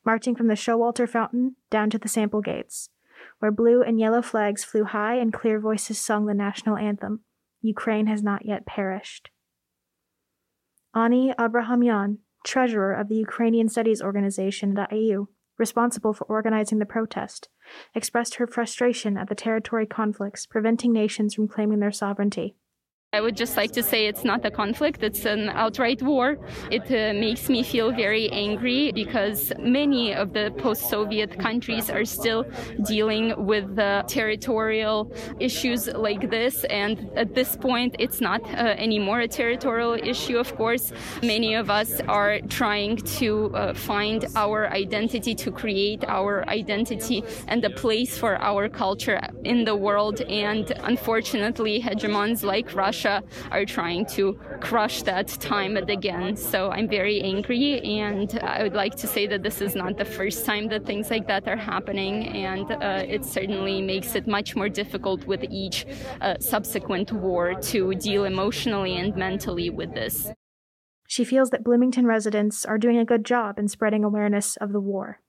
marching 0.04 0.36
from 0.36 0.46
the 0.46 0.54
Showalter 0.54 1.08
Fountain 1.08 1.56
down 1.68 1.90
to 1.90 1.98
the 1.98 2.06
Sample 2.06 2.40
Gates, 2.40 2.90
where 3.40 3.50
blue 3.50 3.82
and 3.82 3.98
yellow 3.98 4.22
flags 4.22 4.62
flew 4.62 4.84
high 4.84 5.16
and 5.16 5.32
clear 5.32 5.58
voices 5.58 5.98
sung 5.98 6.26
the 6.26 6.32
national 6.32 6.76
anthem 6.76 7.22
Ukraine 7.60 8.06
has 8.06 8.22
not 8.22 8.46
yet 8.46 8.66
perished. 8.66 9.30
Ani 10.94 11.34
Abrahamyan, 11.36 12.18
treasurer 12.44 12.92
of 12.92 13.08
the 13.08 13.16
Ukrainian 13.16 13.68
Studies 13.68 14.02
Organization 14.02 14.78
at 14.78 14.92
IU, 14.92 15.26
responsible 15.58 16.12
for 16.12 16.24
organizing 16.24 16.78
the 16.78 16.86
protest, 16.86 17.48
expressed 17.94 18.36
her 18.36 18.46
frustration 18.46 19.16
at 19.16 19.28
the 19.28 19.34
territory 19.34 19.86
conflicts 19.86 20.46
preventing 20.46 20.92
nations 20.92 21.34
from 21.34 21.48
claiming 21.48 21.80
their 21.80 21.92
sovereignty. 21.92 22.56
I 23.14 23.22
would 23.22 23.38
just 23.38 23.56
like 23.56 23.72
to 23.72 23.82
say 23.82 24.06
it's 24.06 24.22
not 24.22 24.44
a 24.44 24.50
conflict, 24.50 25.02
it's 25.02 25.24
an 25.24 25.48
outright 25.48 26.02
war. 26.02 26.36
It 26.70 26.82
uh, 26.90 27.18
makes 27.18 27.48
me 27.48 27.62
feel 27.62 27.90
very 27.90 28.28
angry 28.32 28.92
because 28.92 29.50
many 29.58 30.14
of 30.14 30.34
the 30.34 30.52
post 30.58 30.90
Soviet 30.90 31.38
countries 31.38 31.88
are 31.88 32.04
still 32.04 32.44
dealing 32.84 33.46
with 33.46 33.76
the 33.76 34.04
territorial 34.08 35.10
issues 35.40 35.86
like 35.86 36.28
this. 36.28 36.64
And 36.64 37.08
at 37.16 37.34
this 37.34 37.56
point, 37.56 37.96
it's 37.98 38.20
not 38.20 38.42
uh, 38.42 38.76
anymore 38.76 39.20
a 39.20 39.28
territorial 39.28 39.94
issue, 39.94 40.36
of 40.36 40.54
course. 40.56 40.92
Many 41.22 41.54
of 41.54 41.70
us 41.70 42.02
are 42.08 42.40
trying 42.50 42.98
to 43.20 43.54
uh, 43.54 43.72
find 43.72 44.26
our 44.36 44.68
identity, 44.68 45.34
to 45.34 45.50
create 45.50 46.04
our 46.08 46.46
identity 46.46 47.24
and 47.46 47.64
a 47.64 47.70
place 47.70 48.18
for 48.18 48.36
our 48.42 48.68
culture 48.68 49.18
in 49.44 49.64
the 49.64 49.74
world. 49.74 50.20
And 50.20 50.70
unfortunately, 50.84 51.80
hegemons 51.80 52.42
like 52.44 52.74
Russia 52.74 52.97
Russia 52.98 53.22
are 53.52 53.64
trying 53.64 54.04
to 54.06 54.38
crush 54.60 55.02
that 55.02 55.28
time 55.28 55.76
again. 55.76 56.36
So 56.36 56.70
I'm 56.70 56.88
very 56.88 57.20
angry, 57.20 57.80
and 58.00 58.38
I 58.42 58.62
would 58.64 58.74
like 58.74 58.96
to 58.96 59.06
say 59.06 59.26
that 59.28 59.42
this 59.42 59.60
is 59.60 59.76
not 59.76 59.96
the 59.96 60.04
first 60.04 60.44
time 60.44 60.68
that 60.68 60.84
things 60.84 61.08
like 61.10 61.28
that 61.28 61.46
are 61.46 61.56
happening, 61.56 62.26
and 62.28 62.70
uh, 62.72 63.04
it 63.06 63.24
certainly 63.24 63.80
makes 63.82 64.16
it 64.16 64.26
much 64.26 64.56
more 64.56 64.68
difficult 64.68 65.26
with 65.26 65.44
each 65.48 65.86
uh, 66.20 66.38
subsequent 66.40 67.12
war 67.12 67.54
to 67.70 67.94
deal 67.94 68.24
emotionally 68.24 68.96
and 68.96 69.14
mentally 69.14 69.70
with 69.70 69.94
this. 69.94 70.32
She 71.06 71.24
feels 71.24 71.50
that 71.50 71.64
Bloomington 71.64 72.06
residents 72.06 72.64
are 72.64 72.78
doing 72.78 72.98
a 72.98 73.04
good 73.04 73.24
job 73.24 73.58
in 73.58 73.68
spreading 73.68 74.04
awareness 74.04 74.56
of 74.56 74.72
the 74.72 74.80
war. 74.80 75.20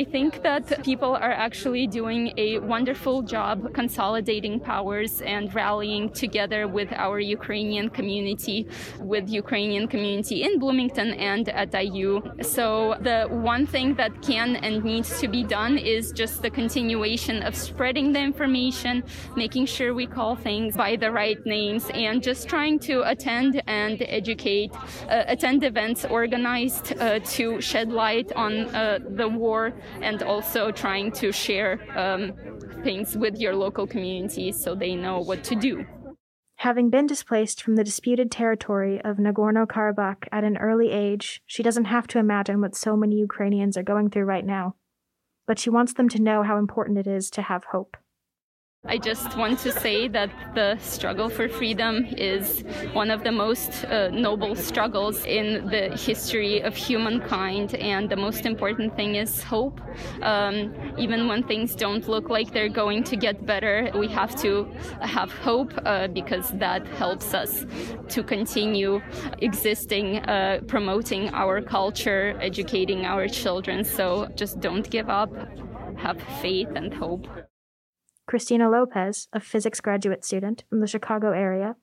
I 0.00 0.04
think 0.04 0.42
that 0.44 0.82
people 0.82 1.14
are 1.14 1.36
actually 1.46 1.86
doing 1.86 2.32
a 2.38 2.58
wonderful 2.60 3.20
job 3.20 3.74
consolidating 3.74 4.58
powers 4.58 5.20
and 5.20 5.54
rallying 5.54 6.08
together 6.08 6.66
with 6.66 6.90
our 6.94 7.20
Ukrainian 7.20 7.90
community, 7.90 8.66
with 9.12 9.28
Ukrainian 9.28 9.86
community 9.88 10.36
in 10.46 10.58
Bloomington 10.58 11.10
and 11.32 11.50
at 11.50 11.74
IU. 11.74 12.22
So 12.40 12.96
the 13.08 13.18
one 13.28 13.66
thing 13.66 13.88
that 13.96 14.12
can 14.22 14.56
and 14.64 14.82
needs 14.82 15.20
to 15.20 15.28
be 15.28 15.42
done 15.44 15.76
is 15.76 16.12
just 16.12 16.40
the 16.40 16.52
continuation 16.60 17.42
of 17.42 17.54
spreading 17.54 18.10
the 18.14 18.22
information, 18.30 19.04
making 19.36 19.66
sure 19.66 19.92
we 19.92 20.06
call 20.06 20.34
things 20.34 20.78
by 20.78 20.96
the 20.96 21.10
right 21.10 21.40
names, 21.44 21.90
and 21.92 22.22
just 22.22 22.48
trying 22.48 22.78
to 22.88 22.94
attend 23.12 23.62
and 23.66 24.00
educate, 24.20 24.72
uh, 24.74 25.24
attend 25.34 25.62
events 25.62 26.06
organized 26.06 26.86
uh, 26.98 27.18
to 27.36 27.60
shed 27.60 27.92
light 27.92 28.32
on 28.32 28.52
uh, 28.74 28.98
the 29.20 29.28
war 29.28 29.74
and 30.00 30.22
also 30.22 30.70
trying 30.70 31.12
to 31.12 31.32
share 31.32 31.80
um, 31.96 32.32
things 32.82 33.16
with 33.16 33.38
your 33.38 33.54
local 33.54 33.86
community 33.86 34.52
so 34.52 34.74
they 34.74 34.94
know 34.94 35.18
what 35.18 35.44
to 35.44 35.54
do. 35.54 35.86
Having 36.56 36.90
been 36.90 37.06
displaced 37.06 37.62
from 37.62 37.76
the 37.76 37.84
disputed 37.84 38.30
territory 38.30 39.00
of 39.00 39.16
Nagorno 39.16 39.66
Karabakh 39.66 40.28
at 40.30 40.44
an 40.44 40.58
early 40.58 40.90
age, 40.90 41.40
she 41.46 41.62
doesn't 41.62 41.86
have 41.86 42.06
to 42.08 42.18
imagine 42.18 42.60
what 42.60 42.76
so 42.76 42.96
many 42.96 43.16
Ukrainians 43.16 43.78
are 43.78 43.82
going 43.82 44.10
through 44.10 44.24
right 44.24 44.44
now. 44.44 44.74
But 45.46 45.58
she 45.58 45.70
wants 45.70 45.94
them 45.94 46.08
to 46.10 46.20
know 46.20 46.42
how 46.42 46.58
important 46.58 46.98
it 46.98 47.06
is 47.06 47.30
to 47.30 47.42
have 47.42 47.64
hope. 47.72 47.96
I 48.86 48.96
just 48.96 49.36
want 49.36 49.58
to 49.60 49.70
say 49.70 50.08
that 50.08 50.30
the 50.54 50.76
struggle 50.80 51.28
for 51.28 51.48
freedom 51.48 52.06
is 52.16 52.64
one 52.94 53.10
of 53.10 53.22
the 53.22 53.30
most 53.30 53.84
uh, 53.84 54.08
noble 54.08 54.56
struggles 54.56 55.24
in 55.26 55.68
the 55.68 55.96
history 55.96 56.60
of 56.60 56.74
humankind, 56.74 57.74
and 57.74 58.10
the 58.10 58.16
most 58.16 58.46
important 58.46 58.96
thing 58.96 59.16
is 59.16 59.42
hope. 59.42 59.80
Um, 60.22 60.74
even 60.96 61.28
when 61.28 61.42
things 61.42 61.74
don't 61.74 62.08
look 62.08 62.30
like 62.30 62.52
they're 62.52 62.70
going 62.70 63.04
to 63.04 63.16
get 63.16 63.44
better, 63.44 63.90
we 63.94 64.08
have 64.08 64.34
to 64.42 64.66
have 65.02 65.30
hope 65.30 65.72
uh, 65.84 66.08
because 66.08 66.48
that 66.52 66.84
helps 66.88 67.34
us 67.34 67.66
to 68.08 68.22
continue 68.22 69.02
existing, 69.38 70.20
uh, 70.20 70.62
promoting 70.66 71.28
our 71.34 71.60
culture, 71.60 72.34
educating 72.40 73.04
our 73.04 73.28
children. 73.28 73.84
So 73.84 74.30
just 74.34 74.58
don't 74.58 74.88
give 74.88 75.10
up, 75.10 75.30
have 75.98 76.20
faith 76.40 76.70
and 76.74 76.94
hope. 76.94 77.28
Christina 78.30 78.70
Lopez, 78.70 79.26
a 79.32 79.40
physics 79.40 79.80
graduate 79.80 80.24
student 80.24 80.62
from 80.70 80.78
the 80.78 80.86
Chicago 80.86 81.32
area, 81.32 81.74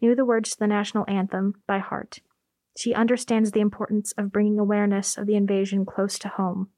knew 0.00 0.14
the 0.14 0.24
words 0.24 0.52
to 0.52 0.58
the 0.58 0.66
national 0.66 1.04
anthem 1.06 1.52
by 1.68 1.80
heart. 1.80 2.20
She 2.78 2.94
understands 2.94 3.50
the 3.50 3.60
importance 3.60 4.14
of 4.16 4.32
bringing 4.32 4.58
awareness 4.58 5.18
of 5.18 5.26
the 5.26 5.36
invasion 5.36 5.84
close 5.84 6.18
to 6.20 6.28
home. 6.28 6.70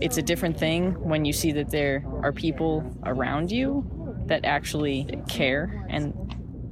It's 0.00 0.16
a 0.16 0.22
different 0.22 0.58
thing 0.58 0.94
when 1.08 1.24
you 1.24 1.32
see 1.32 1.52
that 1.52 1.70
there 1.70 2.04
are 2.24 2.32
people 2.32 2.82
around 3.04 3.52
you 3.52 3.88
that 4.26 4.44
actually 4.44 5.08
care, 5.28 5.86
and 5.88 6.12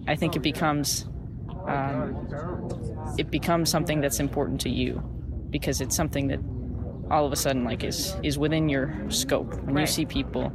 I 0.09 0.17
think 0.17 0.35
it 0.35 0.43
becomes 0.43 1.05
um, 1.69 3.15
it 3.17 3.31
becomes 3.31 3.71
something 3.71 4.01
that's 4.01 4.19
important 4.19 4.61
to 4.63 4.71
you 4.71 5.01
because 5.51 5.81
it's 5.81 5.95
something 5.95 6.27
that 6.27 6.41
all 7.13 7.25
of 7.25 7.33
a 7.33 7.37
sudden 7.37 7.63
like 7.63 7.85
is 7.85 8.17
is 8.25 8.39
within 8.39 8.69
your 8.69 8.93
scope 9.09 9.55
when 9.63 9.77
right. 9.77 9.83
you 9.83 9.87
see 9.87 10.05
people 10.05 10.53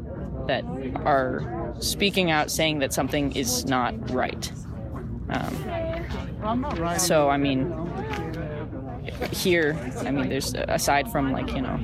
that 0.50 0.66
are 1.06 1.76
speaking 1.80 2.32
out 2.32 2.50
saying 2.50 2.80
that 2.80 2.92
something 2.92 3.36
is 3.36 3.66
not 3.66 3.94
right. 4.10 4.52
Um, 5.30 6.98
so, 6.98 7.30
I 7.30 7.38
mean, 7.38 7.72
here, 9.32 9.78
I 10.00 10.10
mean, 10.10 10.28
there's 10.28 10.56
aside 10.56 11.12
from 11.12 11.32
like, 11.32 11.54
you 11.54 11.62
know, 11.62 11.78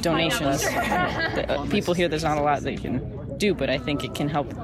donations, 0.00 0.64
uh, 0.64 1.66
people 1.68 1.92
here, 1.92 2.08
there's 2.08 2.22
not 2.22 2.38
a 2.38 2.42
lot 2.42 2.62
they 2.62 2.76
can 2.76 3.36
do, 3.38 3.54
but 3.54 3.68
I 3.68 3.78
think 3.78 4.04
it 4.04 4.14
can 4.14 4.28
help 4.28 4.54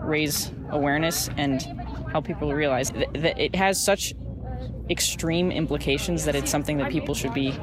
raise 0.00 0.50
awareness 0.70 1.30
and 1.36 1.62
help 2.10 2.26
people 2.26 2.52
realize 2.52 2.90
that 2.90 3.38
it 3.40 3.54
has 3.54 3.82
such 3.82 4.14
extreme 4.90 5.50
implications 5.50 6.24
that 6.24 6.34
it's 6.34 6.50
something 6.50 6.76
that 6.78 6.90
people 6.90 7.14
should 7.14 7.32
be 7.32 7.54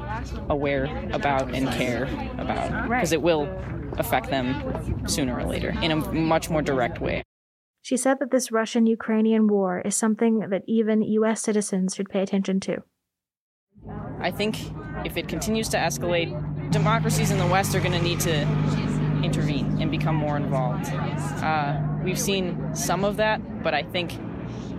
aware 0.48 0.84
about 1.12 1.54
and 1.54 1.68
care 1.70 2.04
about 2.38 2.88
because 2.88 3.12
it 3.12 3.22
will 3.22 3.48
affect 3.98 4.30
them 4.30 5.06
sooner 5.06 5.38
or 5.38 5.44
later 5.44 5.70
in 5.82 5.90
a 5.90 5.96
much 5.96 6.50
more 6.50 6.62
direct 6.62 7.00
way. 7.00 7.22
She 7.82 7.96
said 7.96 8.18
that 8.20 8.30
this 8.30 8.52
Russian 8.52 8.86
Ukrainian 8.86 9.48
war 9.48 9.80
is 9.80 9.96
something 9.96 10.40
that 10.50 10.62
even 10.66 11.02
U.S. 11.02 11.42
citizens 11.42 11.94
should 11.94 12.08
pay 12.08 12.22
attention 12.22 12.60
to. 12.60 12.78
I 14.20 14.30
think 14.30 14.56
if 15.04 15.16
it 15.16 15.26
continues 15.26 15.68
to 15.70 15.76
escalate, 15.76 16.30
democracies 16.70 17.32
in 17.32 17.38
the 17.38 17.46
West 17.46 17.74
are 17.74 17.80
going 17.80 17.92
to 17.92 18.02
need 18.02 18.20
to 18.20 18.42
intervene 19.24 19.80
and 19.80 19.90
become 19.90 20.14
more 20.14 20.36
involved. 20.36 20.86
Uh, 20.86 21.80
we've 22.04 22.18
seen 22.18 22.74
some 22.74 23.04
of 23.04 23.16
that, 23.16 23.62
but 23.62 23.74
I 23.74 23.82
think 23.82 24.12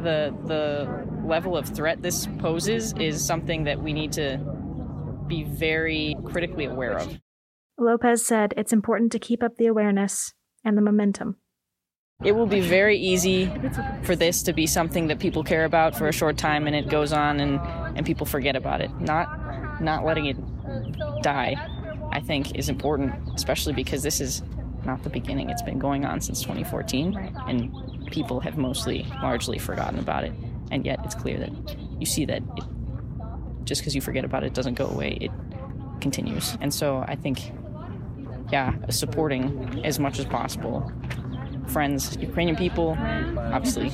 the 0.04 0.34
the 0.46 1.08
level 1.26 1.58
of 1.58 1.68
threat 1.68 2.02
this 2.02 2.28
poses 2.40 2.94
is 3.00 3.26
something 3.26 3.64
that 3.64 3.82
we 3.82 3.94
need 3.94 4.12
to 4.14 4.40
be 5.28 5.44
very 5.44 6.16
critically 6.26 6.66
aware 6.66 6.98
of. 6.98 7.20
Lopez 7.78 8.26
said 8.26 8.54
it's 8.56 8.74
important 8.74 9.12
to 9.14 9.20
keep 9.20 9.42
up 9.42 9.58
the 9.58 9.68
awareness 9.68 10.34
and 10.64 10.78
the 10.78 10.82
momentum. 10.82 11.38
It 12.24 12.34
will 12.34 12.46
be 12.46 12.62
very 12.62 12.98
easy 12.98 13.52
for 14.04 14.16
this 14.16 14.44
to 14.44 14.54
be 14.54 14.68
something 14.68 15.08
that 15.08 15.20
people 15.20 15.44
care 15.44 15.66
about 15.66 15.96
for 15.96 16.08
a 16.08 16.14
short 16.14 16.38
time 16.38 16.68
and 16.68 16.76
it 16.76 16.88
goes 16.88 17.12
on 17.12 17.40
and, 17.40 17.60
and 17.98 18.06
people 18.06 18.26
forget 18.26 18.56
about 18.56 18.82
it. 18.82 18.92
Not 19.02 19.82
not 19.82 20.06
letting 20.06 20.28
it 20.28 20.38
die, 21.22 21.56
I 22.12 22.20
think, 22.20 22.56
is 22.56 22.70
important, 22.70 23.14
especially 23.36 23.74
because 23.74 24.04
this 24.04 24.22
is 24.22 24.44
not 24.86 25.04
the 25.04 25.10
beginning. 25.10 25.50
It's 25.50 25.62
been 25.62 25.80
going 25.80 26.06
on 26.06 26.22
since 26.22 26.42
2014 26.42 27.16
and 27.48 27.74
people 28.14 28.40
have 28.40 28.58
mostly 28.58 29.06
largely 29.22 29.58
forgotten 29.58 30.00
about 30.00 30.24
it. 30.24 30.34
And 30.72 30.86
yet 30.86 31.00
it's 31.04 31.16
clear 31.16 31.38
that 31.40 31.52
you 32.00 32.06
see 32.06 32.26
that 32.26 32.42
it, 32.58 32.64
just 33.66 33.82
because 33.82 33.96
you 33.96 34.02
forget 34.02 34.24
about 34.24 34.44
it 34.44 34.54
doesn't 34.54 34.76
go 34.76 34.88
away, 34.88 35.18
it 35.20 35.32
continues. 36.00 36.58
And 36.62 36.74
so 36.74 37.04
I 37.08 37.16
think 37.16 37.52
yeah, 38.52 38.76
supporting 38.90 39.82
as 39.84 40.00
much 40.00 40.20
as 40.20 40.26
possible 40.26 40.92
friends, 41.68 42.18
Ukrainian 42.18 42.56
people, 42.56 42.98
obviously 43.56 43.90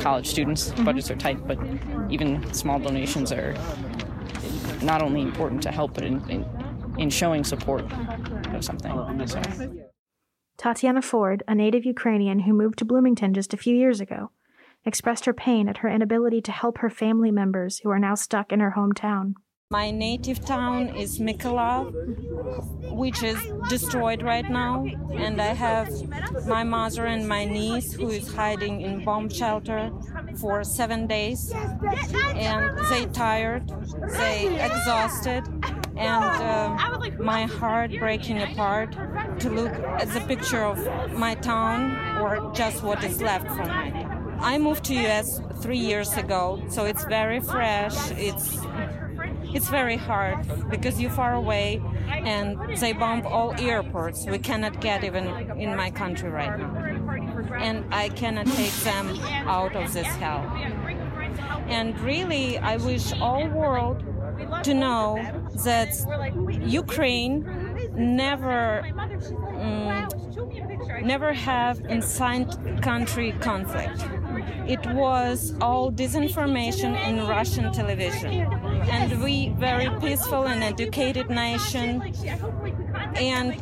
college 0.00 0.26
students, 0.26 0.70
budgets 0.72 1.10
are 1.10 1.16
tight, 1.16 1.46
but 1.46 1.58
even 2.08 2.28
small 2.54 2.78
donations 2.78 3.32
are 3.32 3.54
not 4.82 5.02
only 5.02 5.22
important 5.22 5.62
to 5.64 5.70
help, 5.70 5.94
but 5.94 6.04
in, 6.04 6.16
in, 6.30 6.46
in 6.98 7.10
showing 7.10 7.44
support 7.44 7.84
of 8.54 8.64
something. 8.64 8.92
So. 9.26 9.40
Tatiana 10.56 11.02
Ford, 11.02 11.42
a 11.48 11.54
native 11.54 11.84
Ukrainian 11.84 12.40
who 12.40 12.52
moved 12.52 12.78
to 12.78 12.84
Bloomington 12.84 13.34
just 13.34 13.52
a 13.54 13.56
few 13.56 13.74
years 13.74 14.00
ago, 14.00 14.30
expressed 14.84 15.24
her 15.24 15.32
pain 15.32 15.68
at 15.68 15.78
her 15.78 15.88
inability 15.88 16.40
to 16.42 16.52
help 16.52 16.78
her 16.78 16.90
family 16.90 17.30
members 17.30 17.78
who 17.78 17.90
are 17.90 17.98
now 17.98 18.14
stuck 18.14 18.52
in 18.52 18.60
her 18.60 18.74
hometown. 18.76 19.34
My 19.72 19.90
native 19.90 20.44
town 20.44 20.94
is 20.96 21.18
Mykolaiv, 21.18 21.94
which 22.92 23.22
is 23.22 23.38
destroyed 23.70 24.20
right 24.22 24.46
now, 24.46 24.84
and 25.14 25.40
I 25.40 25.54
have 25.54 25.88
my 26.46 26.62
mother 26.62 27.06
and 27.06 27.26
my 27.26 27.46
niece 27.46 27.94
who 27.94 28.10
is 28.10 28.34
hiding 28.34 28.82
in 28.82 29.02
bomb 29.02 29.30
shelter 29.30 29.90
for 30.36 30.62
seven 30.62 31.06
days, 31.06 31.50
and 32.34 32.78
they 32.90 33.06
tired, 33.14 33.66
they 34.18 34.62
exhausted, 34.62 35.42
and 35.96 36.36
uh, 36.52 36.76
my 37.18 37.44
heart 37.44 37.92
breaking 37.98 38.42
apart 38.42 38.92
to 39.40 39.48
look 39.48 39.72
at 40.02 40.08
the 40.12 40.20
picture 40.28 40.64
of 40.64 40.78
my 41.14 41.34
town 41.36 41.80
or 42.20 42.52
just 42.52 42.82
what 42.82 43.02
is 43.02 43.22
left 43.22 43.46
from 43.46 43.70
it. 43.70 44.06
I 44.38 44.58
moved 44.58 44.84
to 44.84 44.94
US 45.06 45.40
three 45.62 45.78
years 45.78 46.14
ago, 46.18 46.62
so 46.68 46.84
it's 46.84 47.04
very 47.04 47.40
fresh. 47.40 47.96
It's 48.10 48.58
it's 49.54 49.68
very 49.68 49.96
hard 49.96 50.46
because 50.70 51.00
you're 51.00 51.10
far 51.10 51.34
away 51.34 51.82
and 52.08 52.58
they 52.78 52.92
bomb 52.92 53.26
all 53.26 53.54
airports. 53.58 54.26
We 54.26 54.38
cannot 54.38 54.80
get 54.80 55.04
even 55.04 55.26
in 55.58 55.76
my 55.76 55.90
country 55.90 56.30
right 56.30 56.58
now. 56.58 57.56
And 57.56 57.84
I 57.92 58.08
cannot 58.08 58.46
take 58.46 58.72
them 58.84 59.18
out 59.46 59.76
of 59.76 59.92
this 59.92 60.06
hell. 60.06 60.42
And 61.68 61.98
really, 62.00 62.58
I 62.58 62.76
wish 62.76 63.12
all 63.14 63.46
world 63.48 64.04
to 64.64 64.74
know 64.74 65.16
that 65.64 65.90
Ukraine 66.62 67.44
never 67.94 68.84
um, 69.60 70.08
never 71.02 71.32
have 71.32 71.80
inside 71.88 72.82
country 72.82 73.32
conflict. 73.40 74.04
It 74.66 74.84
was 74.94 75.54
all 75.60 75.90
disinformation 75.90 76.92
in 77.06 77.26
Russian 77.26 77.72
television. 77.72 78.32
And 78.90 79.22
we 79.22 79.50
very 79.50 79.88
peaceful 80.00 80.46
and 80.46 80.62
educated 80.62 81.30
nation. 81.30 82.02
And 83.16 83.54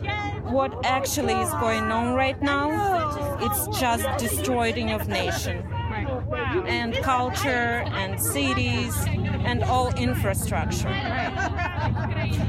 what 0.45 0.85
actually 0.85 1.35
is 1.35 1.51
going 1.55 1.91
on 1.91 2.15
right 2.15 2.41
now, 2.43 3.39
it's 3.41 3.79
just 3.79 4.07
destroying 4.19 4.91
of 4.93 5.09
nation 5.09 5.65
and 6.67 6.95
culture 6.97 7.85
and 7.93 8.21
cities 8.21 8.95
and 9.45 9.63
all 9.65 9.93
infrastructure, 9.95 10.89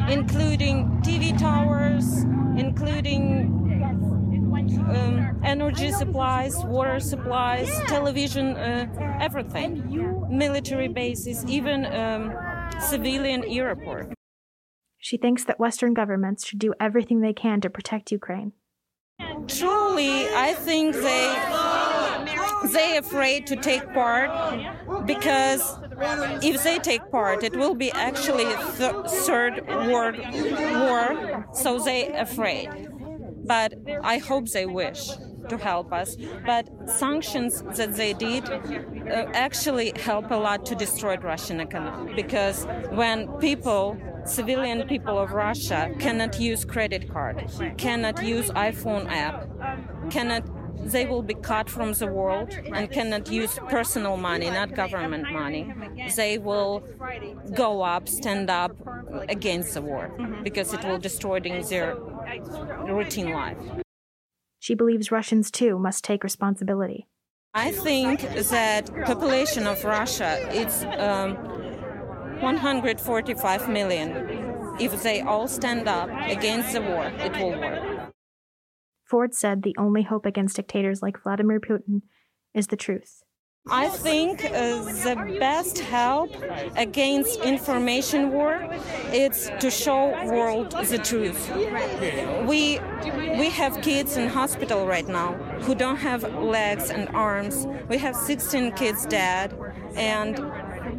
including 0.09 1.01
TV 1.03 1.37
towers, 1.37 2.23
including 2.57 3.60
um, 4.95 5.41
energy 5.43 5.91
supplies, 5.91 6.55
water 6.65 6.99
supplies, 6.99 7.69
television, 7.87 8.55
uh, 8.57 9.17
everything, 9.19 10.27
military 10.29 10.87
bases, 10.87 11.45
even 11.45 11.85
um, 11.85 12.33
civilian 12.79 13.43
airport. 13.45 14.13
She 14.97 15.17
thinks 15.17 15.43
that 15.45 15.59
Western 15.59 15.93
governments 15.93 16.45
should 16.45 16.59
do 16.59 16.73
everything 16.79 17.21
they 17.21 17.33
can 17.33 17.59
to 17.61 17.69
protect 17.69 18.11
Ukraine. 18.11 18.53
Truly, 19.47 20.27
I 20.29 20.53
think 20.53 20.95
they 20.95 21.27
they 22.71 22.97
afraid 22.97 23.47
to 23.47 23.55
take 23.55 23.91
part 23.93 24.29
because 25.05 25.79
if 26.43 26.63
they 26.63 26.77
take 26.77 27.09
part, 27.11 27.43
it 27.43 27.55
will 27.55 27.73
be 27.73 27.91
actually 27.91 28.45
th- 28.77 28.95
third 29.25 29.67
world 29.67 30.17
war. 30.85 31.47
So 31.53 31.79
they 31.79 32.07
afraid 32.13 32.90
but 33.45 33.73
I 34.03 34.17
hope 34.17 34.49
they 34.49 34.65
wish 34.65 35.09
to 35.49 35.57
help 35.57 35.91
us. 35.91 36.15
But 36.45 36.69
sanctions 36.87 37.61
that 37.77 37.95
they 37.95 38.13
did 38.13 38.49
uh, 38.49 39.27
actually 39.33 39.93
help 39.95 40.31
a 40.31 40.35
lot 40.35 40.65
to 40.67 40.75
destroy 40.75 41.17
Russian 41.17 41.59
economy 41.59 42.13
because 42.13 42.65
when 42.91 43.27
people 43.39 43.97
civilian 44.25 44.87
people 44.87 45.17
of 45.17 45.31
Russia 45.31 45.91
cannot 45.99 46.39
use 46.39 46.63
credit 46.63 47.11
card, 47.11 47.49
cannot 47.77 48.23
use 48.23 48.49
iPhone 48.51 49.09
app, 49.09 49.47
cannot 50.11 50.43
they 50.83 51.05
will 51.05 51.21
be 51.21 51.33
cut 51.33 51.69
from 51.69 51.93
the 51.93 52.07
world 52.07 52.53
and 52.73 52.91
cannot 52.91 53.31
use 53.31 53.59
personal 53.69 54.17
money, 54.17 54.49
not 54.49 54.75
government 54.75 55.31
money. 55.31 55.73
They 56.15 56.37
will 56.37 56.83
go 57.53 57.81
up, 57.81 58.07
stand 58.09 58.49
up 58.49 58.75
against 59.29 59.73
the 59.73 59.81
war 59.81 60.11
because 60.43 60.73
it 60.73 60.83
will 60.83 60.99
destroy 60.99 61.39
their 61.39 61.95
routine 62.87 63.31
life. 63.31 63.57
She 64.59 64.75
believes 64.75 65.11
Russians 65.11 65.49
too 65.49 65.79
must 65.79 66.03
take 66.03 66.23
responsibility. 66.23 67.07
I 67.53 67.71
think 67.71 68.21
that 68.21 68.89
population 69.05 69.67
of 69.67 69.83
Russia 69.83 70.37
it's 70.51 70.83
um, 70.83 71.35
145 72.39 73.69
million. 73.69 74.75
If 74.79 75.03
they 75.03 75.21
all 75.21 75.47
stand 75.47 75.87
up 75.87 76.09
against 76.27 76.73
the 76.73 76.81
war, 76.81 77.11
it 77.17 77.33
will 77.37 77.59
work. 77.59 78.11
Ford 79.11 79.35
said 79.35 79.63
the 79.63 79.75
only 79.77 80.03
hope 80.03 80.25
against 80.25 80.55
dictators 80.55 81.01
like 81.01 81.21
Vladimir 81.21 81.59
Putin 81.59 82.03
is 82.53 82.67
the 82.67 82.77
truth. 82.77 83.23
I 83.69 83.89
think 83.89 84.45
uh, 84.45 84.49
the 85.03 85.37
best 85.37 85.79
help 85.79 86.31
against 86.77 87.41
information 87.41 88.31
war 88.31 88.67
is 89.11 89.51
to 89.59 89.69
show 89.69 90.11
world 90.25 90.71
the 90.71 90.97
truth. 90.97 91.41
We 92.47 92.79
we 93.37 93.49
have 93.49 93.81
kids 93.81 94.15
in 94.15 94.29
hospital 94.29 94.87
right 94.87 95.07
now 95.07 95.33
who 95.65 95.75
don't 95.75 95.97
have 95.97 96.23
legs 96.41 96.89
and 96.89 97.09
arms. 97.09 97.67
We 97.89 97.97
have 97.97 98.15
16 98.15 98.71
kids 98.71 99.05
dead, 99.05 99.53
and 99.93 100.39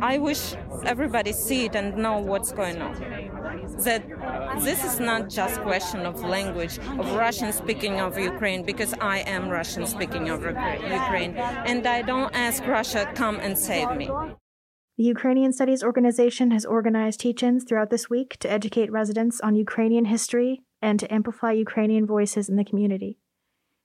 I 0.02 0.18
wish 0.18 0.54
everybody 0.84 1.32
see 1.32 1.64
it 1.64 1.74
and 1.74 1.96
know 1.96 2.18
what's 2.18 2.52
going 2.52 2.80
on. 2.82 3.21
That 3.84 4.02
this 4.60 4.84
is 4.84 5.00
not 5.00 5.28
just 5.28 5.60
question 5.62 6.06
of 6.06 6.22
language 6.22 6.78
of 6.78 7.12
Russian 7.14 7.52
speaking 7.52 8.00
of 8.00 8.18
Ukraine 8.18 8.64
because 8.64 8.94
I 9.00 9.18
am 9.20 9.48
Russian 9.48 9.86
speaking 9.86 10.28
of 10.30 10.42
Ukraine 10.44 11.36
and 11.36 11.86
I 11.86 12.02
don't 12.02 12.34
ask 12.34 12.66
Russia 12.66 13.10
come 13.14 13.38
and 13.40 13.58
save 13.58 13.96
me. 13.96 14.10
The 14.98 15.04
Ukrainian 15.04 15.52
Studies 15.52 15.82
Organization 15.82 16.50
has 16.50 16.64
organized 16.64 17.20
teach-ins 17.20 17.64
throughout 17.64 17.90
this 17.90 18.10
week 18.10 18.36
to 18.40 18.50
educate 18.50 18.92
residents 18.92 19.40
on 19.40 19.54
Ukrainian 19.54 20.04
history 20.04 20.62
and 20.82 21.00
to 21.00 21.12
amplify 21.12 21.52
Ukrainian 21.52 22.06
voices 22.06 22.48
in 22.48 22.56
the 22.56 22.64
community. 22.64 23.18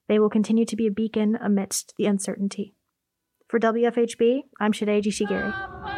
They 0.10 0.20
will 0.20 0.30
continue 0.30 0.66
to 0.66 0.76
be 0.76 0.88
a 0.88 0.92
beacon 0.92 1.38
amidst 1.42 1.94
the 1.98 2.06
uncertainty. 2.06 2.76
For 3.48 3.60
WFHB, 3.60 4.42
I'm 4.60 4.74
Shade 4.74 4.90
Ajishigiri. 4.90 5.97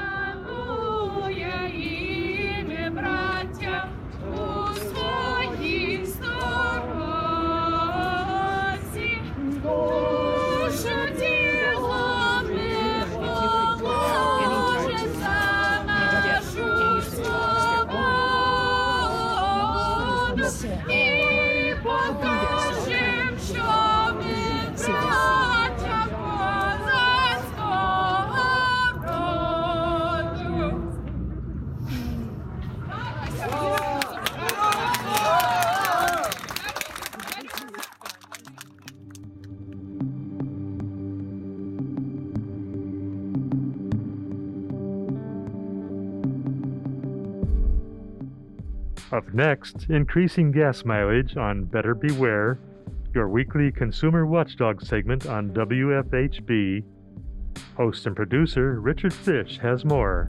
Up 49.19 49.33
next, 49.33 49.87
increasing 49.89 50.49
gas 50.49 50.85
mileage 50.85 51.35
on 51.35 51.65
Better 51.65 51.93
Beware, 51.93 52.57
your 53.13 53.27
weekly 53.27 53.69
consumer 53.69 54.25
watchdog 54.25 54.81
segment 54.81 55.25
on 55.25 55.49
WFHB. 55.49 56.81
Host 57.75 58.05
and 58.05 58.15
producer 58.15 58.79
Richard 58.79 59.13
Fish 59.13 59.59
has 59.61 59.83
more. 59.83 60.25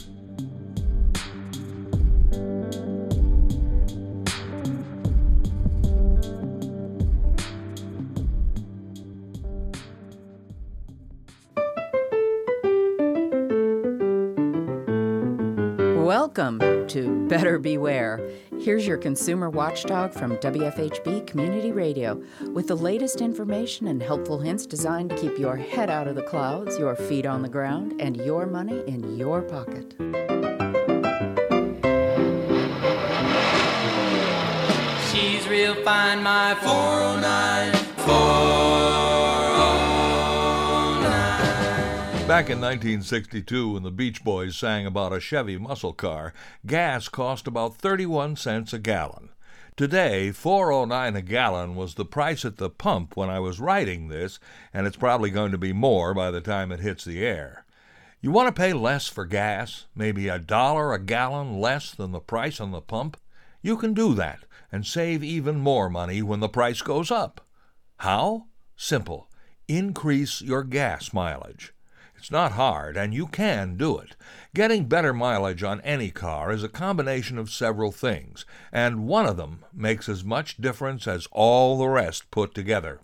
Welcome 16.05 16.88
to 16.88 17.29
Better 17.29 17.61
Beware. 17.61 18.18
Here's 18.60 18.86
your 18.86 18.98
consumer 18.98 19.48
watchdog 19.48 20.12
from 20.12 20.36
WFHB 20.36 21.26
Community 21.26 21.72
Radio 21.72 22.22
with 22.52 22.66
the 22.66 22.74
latest 22.74 23.22
information 23.22 23.86
and 23.86 24.02
helpful 24.02 24.38
hints 24.38 24.66
designed 24.66 25.08
to 25.08 25.16
keep 25.16 25.38
your 25.38 25.56
head 25.56 25.88
out 25.88 26.06
of 26.06 26.14
the 26.14 26.22
clouds, 26.22 26.78
your 26.78 26.94
feet 26.94 27.24
on 27.24 27.40
the 27.40 27.48
ground, 27.48 27.98
and 28.02 28.18
your 28.18 28.44
money 28.44 28.82
in 28.86 29.16
your 29.16 29.40
pocket. 29.40 29.94
She's 35.10 35.48
real 35.48 35.74
fine, 35.82 36.22
my 36.22 36.54
409. 36.60 37.79
Back 42.40 42.48
in 42.48 42.62
1962, 42.62 43.74
when 43.74 43.83
the 43.83 43.90
Beach 43.90 44.24
Boys 44.24 44.57
sang 44.57 44.87
about 44.87 45.12
a 45.12 45.20
Chevy 45.20 45.59
muscle 45.59 45.92
car, 45.92 46.33
gas 46.64 47.07
cost 47.07 47.46
about 47.46 47.76
31 47.76 48.37
cents 48.37 48.72
a 48.72 48.79
gallon. 48.79 49.29
Today, 49.76 50.33
409 50.33 51.16
a 51.16 51.20
gallon 51.20 51.74
was 51.74 51.96
the 51.96 52.07
price 52.07 52.46
at 52.46 52.57
the 52.57 52.70
pump 52.70 53.14
when 53.14 53.29
I 53.29 53.40
was 53.40 53.61
writing 53.61 54.09
this, 54.09 54.40
and 54.72 54.87
it's 54.87 54.96
probably 54.96 55.29
going 55.29 55.53
to 55.53 55.59
be 55.59 55.74
more 55.74 56.14
by 56.14 56.31
the 56.31 56.40
time 56.40 56.72
it 56.72 56.81
hits 56.81 57.05
the 57.05 57.22
air. 57.22 57.66
You 58.22 58.31
want 58.31 58.48
to 58.48 58.59
pay 58.59 58.72
less 58.72 59.07
for 59.07 59.26
gas, 59.26 59.85
maybe 59.94 60.29
a 60.29 60.38
dollar 60.38 60.94
a 60.94 60.98
gallon 60.98 61.61
less 61.61 61.94
than 61.94 62.12
the 62.12 62.20
price 62.20 62.59
on 62.59 62.70
the 62.70 62.81
pump? 62.81 63.18
You 63.61 63.76
can 63.76 63.92
do 63.92 64.14
that 64.14 64.44
and 64.72 64.87
save 64.87 65.22
even 65.22 65.61
more 65.61 65.90
money 65.90 66.22
when 66.22 66.40
the 66.40 66.48
price 66.48 66.81
goes 66.81 67.11
up. 67.11 67.46
How? 67.98 68.46
Simple. 68.76 69.29
Increase 69.68 70.40
your 70.40 70.64
gas 70.64 71.12
mileage. 71.12 71.74
It's 72.20 72.30
not 72.30 72.52
hard, 72.52 72.98
and 72.98 73.14
you 73.14 73.26
can 73.26 73.78
do 73.78 73.96
it. 73.96 74.14
Getting 74.54 74.85
better 74.85 75.14
mileage 75.14 75.62
on 75.62 75.80
any 75.80 76.11
car 76.11 76.52
is 76.52 76.62
a 76.62 76.68
combination 76.68 77.38
of 77.38 77.48
several 77.48 77.90
things, 77.92 78.44
and 78.70 79.06
one 79.09 79.24
of 79.24 79.38
them 79.38 79.64
makes 79.72 80.06
as 80.06 80.22
much 80.22 80.59
difference 80.59 81.09
as 81.09 81.26
all 81.33 81.78
the 81.78 81.88
rest 81.88 82.30
put 82.30 82.54
together. 82.54 83.00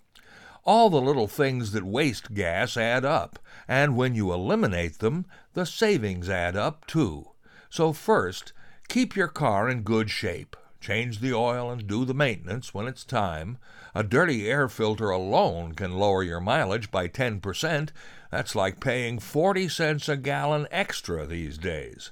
All 0.63 0.91
the 0.91 1.01
little 1.01 1.27
things 1.27 1.71
that 1.71 1.83
waste 1.83 2.35
gas 2.35 2.77
add 2.77 3.05
up, 3.05 3.39
and 3.67 3.97
when 3.97 4.13
you 4.13 4.31
eliminate 4.31 4.99
them, 4.99 5.25
the 5.55 5.65
savings 5.65 6.29
add 6.29 6.55
up 6.55 6.85
too. 6.85 7.31
So, 7.71 7.93
first, 7.93 8.53
keep 8.87 9.15
your 9.15 9.29
car 9.29 9.67
in 9.67 9.81
good 9.81 10.11
shape. 10.11 10.55
Change 10.79 11.21
the 11.21 11.33
oil 11.33 11.71
and 11.71 11.87
do 11.87 12.05
the 12.05 12.13
maintenance 12.13 12.71
when 12.71 12.87
it's 12.87 13.03
time. 13.03 13.57
A 13.95 14.03
dirty 14.03 14.47
air 14.47 14.69
filter 14.69 15.09
alone 15.09 15.73
can 15.73 15.97
lower 15.97 16.21
your 16.21 16.39
mileage 16.39 16.91
by 16.91 17.07
10%. 17.07 17.89
That's 18.31 18.55
like 18.55 18.79
paying 18.79 19.19
40 19.19 19.69
cents 19.69 20.09
a 20.09 20.17
gallon 20.17 20.67
extra 20.71 21.25
these 21.25 21.57
days. 21.57 22.11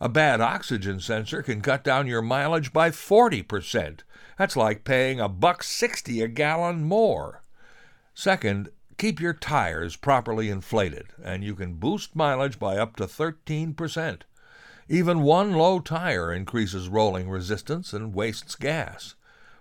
A 0.00 0.08
bad 0.08 0.40
oxygen 0.40 1.00
sensor 1.00 1.42
can 1.42 1.60
cut 1.60 1.84
down 1.84 2.06
your 2.06 2.22
mileage 2.22 2.72
by 2.72 2.90
40%. 2.90 4.00
That's 4.38 4.56
like 4.56 4.84
paying 4.84 5.20
a 5.20 5.28
buck 5.28 5.62
60 5.62 6.20
a 6.20 6.28
gallon 6.28 6.84
more. 6.84 7.42
Second, 8.14 8.68
keep 8.98 9.20
your 9.20 9.32
tires 9.32 9.96
properly 9.96 10.50
inflated, 10.50 11.06
and 11.22 11.42
you 11.42 11.54
can 11.54 11.74
boost 11.74 12.14
mileage 12.14 12.58
by 12.58 12.76
up 12.76 12.96
to 12.96 13.04
13%. 13.04 14.22
Even 14.88 15.22
one 15.22 15.52
low 15.52 15.80
tire 15.80 16.32
increases 16.32 16.88
rolling 16.88 17.30
resistance 17.30 17.92
and 17.92 18.14
wastes 18.14 18.54
gas. 18.54 19.14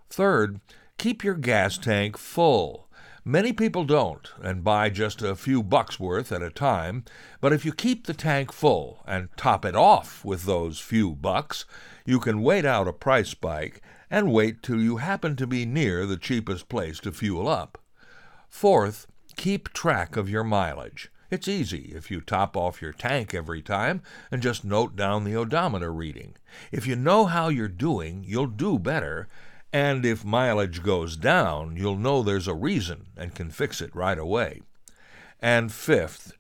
Third, 0.10 0.60
keep 0.98 1.24
your 1.24 1.36
gas 1.36 1.78
tank 1.78 2.18
full. 2.18 2.90
Many 3.26 3.54
people 3.54 3.86
don't 3.86 4.30
and 4.42 4.66
buy 4.66 4.90
just 4.90 5.22
a 5.22 5.34
few 5.34 5.64
bucks 5.64 5.98
worth 5.98 6.34
at 6.34 6.42
a 6.42 6.50
time, 6.50 7.06
but 7.40 7.54
if 7.54 7.64
you 7.64 7.72
keep 7.72 8.06
the 8.06 8.14
tank 8.14 8.52
full 8.52 9.02
and 9.08 9.30
top 9.38 9.64
it 9.64 9.78
off 9.78 10.26
with 10.26 10.44
those 10.44 10.80
few 10.80 11.16
bucks, 11.16 11.64
you 12.06 12.20
can 12.20 12.42
wait 12.42 12.66
out 12.66 12.86
a 12.86 12.92
price 12.92 13.30
spike 13.30 13.82
and 14.12 14.34
wait 14.34 14.62
till 14.62 14.82
you 14.82 14.98
happen 14.98 15.38
to 15.38 15.48
be 15.48 15.66
near 15.66 16.06
the 16.06 16.18
cheapest 16.18 16.68
place 16.68 17.00
to 17.00 17.14
fuel 17.14 17.48
up. 17.48 17.78
Fourth, 18.50 19.08
keep 19.38 19.72
track 19.72 20.18
of 20.18 20.30
your 20.30 20.44
mileage. 20.44 21.10
It's 21.32 21.48
easy 21.48 21.94
if 21.96 22.12
you 22.12 22.20
top 22.20 22.58
off 22.58 22.82
your 22.82 22.92
tank 22.92 23.34
every 23.34 23.62
time 23.62 24.02
and 24.32 24.42
just 24.42 24.66
note 24.66 24.98
down 24.98 25.24
the 25.24 25.38
odometer 25.38 25.94
reading. 25.94 26.36
If 26.74 26.86
you 26.86 26.98
know 26.98 27.28
how 27.28 27.48
you're 27.48 27.70
doing, 27.70 28.26
you'll 28.28 28.48
do 28.48 28.78
better, 28.78 29.30
and 29.74 30.06
if 30.06 30.24
mileage 30.24 30.84
goes 30.84 31.18
down, 31.18 31.76
you'll 31.76 31.98
know 31.98 32.22
there's 32.22 32.48
a 32.48 32.54
reason 32.54 33.08
and 33.18 33.34
can 33.34 33.50
fix 33.50 33.82
it 33.82 33.94
right 33.96 34.20
away. 34.20 34.62
And 35.42 35.72
fifth, 35.72 36.34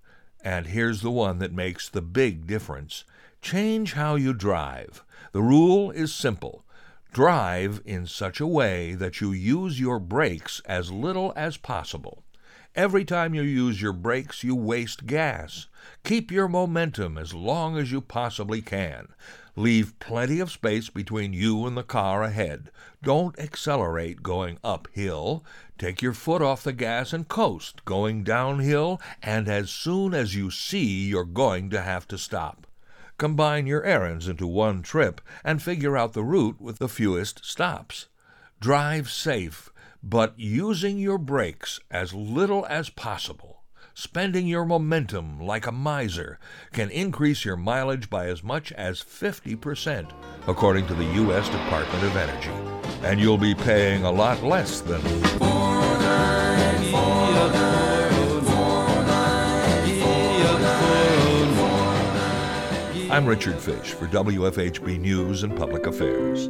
and 0.43 0.67
here's 0.67 1.01
the 1.01 1.11
one 1.11 1.39
that 1.39 1.51
makes 1.51 1.89
the 1.89 2.01
big 2.01 2.45
difference 2.45 3.03
change 3.41 3.93
how 3.93 4.15
you 4.15 4.33
drive. 4.33 5.03
The 5.31 5.41
rule 5.41 5.89
is 5.89 6.13
simple 6.13 6.63
drive 7.11 7.79
in 7.85 8.07
such 8.07 8.39
a 8.39 8.47
way 8.47 8.95
that 8.95 9.21
you 9.21 9.31
use 9.31 9.79
your 9.79 9.99
brakes 9.99 10.61
as 10.65 10.91
little 10.91 11.31
as 11.35 11.57
possible. 11.57 12.23
Every 12.75 13.05
time 13.05 13.35
you 13.35 13.43
use 13.43 13.79
your 13.81 13.93
brakes, 13.93 14.43
you 14.43 14.55
waste 14.55 15.05
gas. 15.05 15.67
Keep 16.03 16.31
your 16.31 16.47
momentum 16.47 17.19
as 17.19 17.33
long 17.35 17.77
as 17.77 17.91
you 17.91 18.01
possibly 18.01 18.63
can. 18.63 19.09
Leave 19.55 19.97
plenty 19.99 20.39
of 20.39 20.51
space 20.51 20.89
between 20.89 21.33
you 21.33 21.65
and 21.67 21.77
the 21.77 21.83
car 21.83 22.23
ahead. 22.23 22.71
Don't 23.03 23.37
accelerate 23.39 24.23
going 24.23 24.57
uphill. 24.63 25.45
Take 25.77 26.01
your 26.01 26.13
foot 26.13 26.41
off 26.41 26.63
the 26.63 26.73
gas 26.73 27.13
and 27.13 27.27
coast 27.27 27.85
going 27.85 28.23
downhill, 28.23 28.99
and 29.21 29.47
as 29.47 29.69
soon 29.69 30.13
as 30.13 30.35
you 30.35 30.49
see 30.49 31.05
you're 31.05 31.23
going 31.23 31.69
to 31.69 31.81
have 31.81 32.07
to 32.07 32.17
stop. 32.17 32.65
Combine 33.17 33.67
your 33.67 33.83
errands 33.83 34.27
into 34.27 34.47
one 34.47 34.81
trip 34.81 35.21
and 35.43 35.61
figure 35.61 35.95
out 35.95 36.13
the 36.13 36.23
route 36.23 36.59
with 36.59 36.79
the 36.79 36.89
fewest 36.89 37.45
stops. 37.45 38.07
Drive 38.59 39.11
safe 39.11 39.69
but 40.03 40.37
using 40.37 40.97
your 40.97 41.17
brakes 41.17 41.79
as 41.89 42.13
little 42.13 42.65
as 42.65 42.89
possible, 42.89 43.52
spending 43.93 44.47
your 44.47 44.65
momentum 44.65 45.39
like 45.39 45.67
a 45.67 45.71
miser, 45.71 46.39
can 46.71 46.89
increase 46.89 47.45
your 47.45 47.57
mileage 47.57 48.09
by 48.09 48.27
as 48.27 48.43
much 48.43 48.71
as 48.73 48.99
50%, 48.99 50.11
according 50.47 50.87
to 50.87 50.93
the 50.93 51.05
U.S. 51.05 51.47
Department 51.49 52.03
of 52.03 52.15
Energy. 52.15 52.51
And 53.03 53.19
you'll 53.19 53.37
be 53.37 53.55
paying 53.55 54.03
a 54.03 54.11
lot 54.11 54.41
less 54.43 54.81
than. 54.81 55.01
I'm 63.11 63.27
Richard 63.27 63.59
Fish 63.59 63.91
for 63.91 64.07
WFHB 64.07 64.99
News 64.99 65.43
and 65.43 65.55
Public 65.55 65.85
Affairs. 65.85 66.49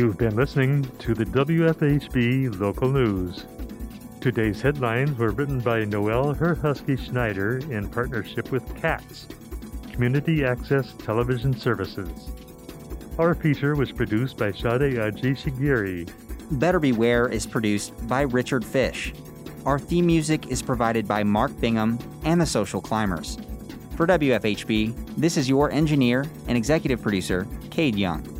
You've 0.00 0.16
been 0.16 0.34
listening 0.34 0.90
to 1.00 1.12
the 1.12 1.26
WFHB 1.26 2.58
local 2.58 2.88
news. 2.88 3.44
Today's 4.22 4.62
headlines 4.62 5.18
were 5.18 5.32
written 5.32 5.60
by 5.60 5.84
Noel 5.84 6.32
Herhusky 6.32 6.96
Schneider 6.96 7.58
in 7.70 7.86
partnership 7.86 8.50
with 8.50 8.64
CATS, 8.80 9.28
Community 9.92 10.42
Access 10.42 10.94
Television 10.94 11.54
Services. 11.54 12.30
Our 13.18 13.34
feature 13.34 13.74
was 13.74 13.92
produced 13.92 14.38
by 14.38 14.52
Sade 14.52 14.96
Ajishigiri. 14.96 16.10
Better 16.52 16.80
Beware 16.80 17.28
is 17.28 17.44
produced 17.44 17.92
by 18.08 18.22
Richard 18.22 18.64
Fish. 18.64 19.12
Our 19.66 19.78
theme 19.78 20.06
music 20.06 20.46
is 20.46 20.62
provided 20.62 21.06
by 21.06 21.24
Mark 21.24 21.52
Bingham 21.60 21.98
and 22.24 22.40
the 22.40 22.46
Social 22.46 22.80
Climbers. 22.80 23.36
For 23.96 24.06
WFHB, 24.06 25.18
this 25.18 25.36
is 25.36 25.46
your 25.46 25.70
engineer 25.70 26.24
and 26.48 26.56
executive 26.56 27.02
producer, 27.02 27.46
Cade 27.68 27.96
Young. 27.96 28.39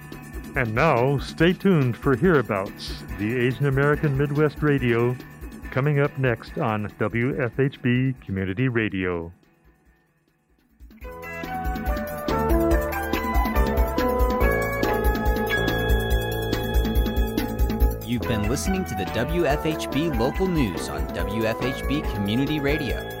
And 0.53 0.75
now, 0.75 1.17
stay 1.17 1.53
tuned 1.53 1.95
for 1.95 2.13
Hereabouts, 2.13 3.03
the 3.17 3.37
Asian 3.37 3.67
American 3.67 4.17
Midwest 4.17 4.61
Radio, 4.61 5.15
coming 5.71 6.01
up 6.01 6.17
next 6.17 6.57
on 6.57 6.89
WFHB 6.99 8.19
Community 8.19 8.67
Radio. 8.67 9.31
You've 18.05 18.21
been 18.23 18.49
listening 18.49 18.83
to 18.83 18.95
the 18.95 19.05
WFHB 19.13 20.19
local 20.19 20.47
news 20.47 20.89
on 20.89 21.07
WFHB 21.07 22.13
Community 22.13 22.59
Radio. 22.59 23.20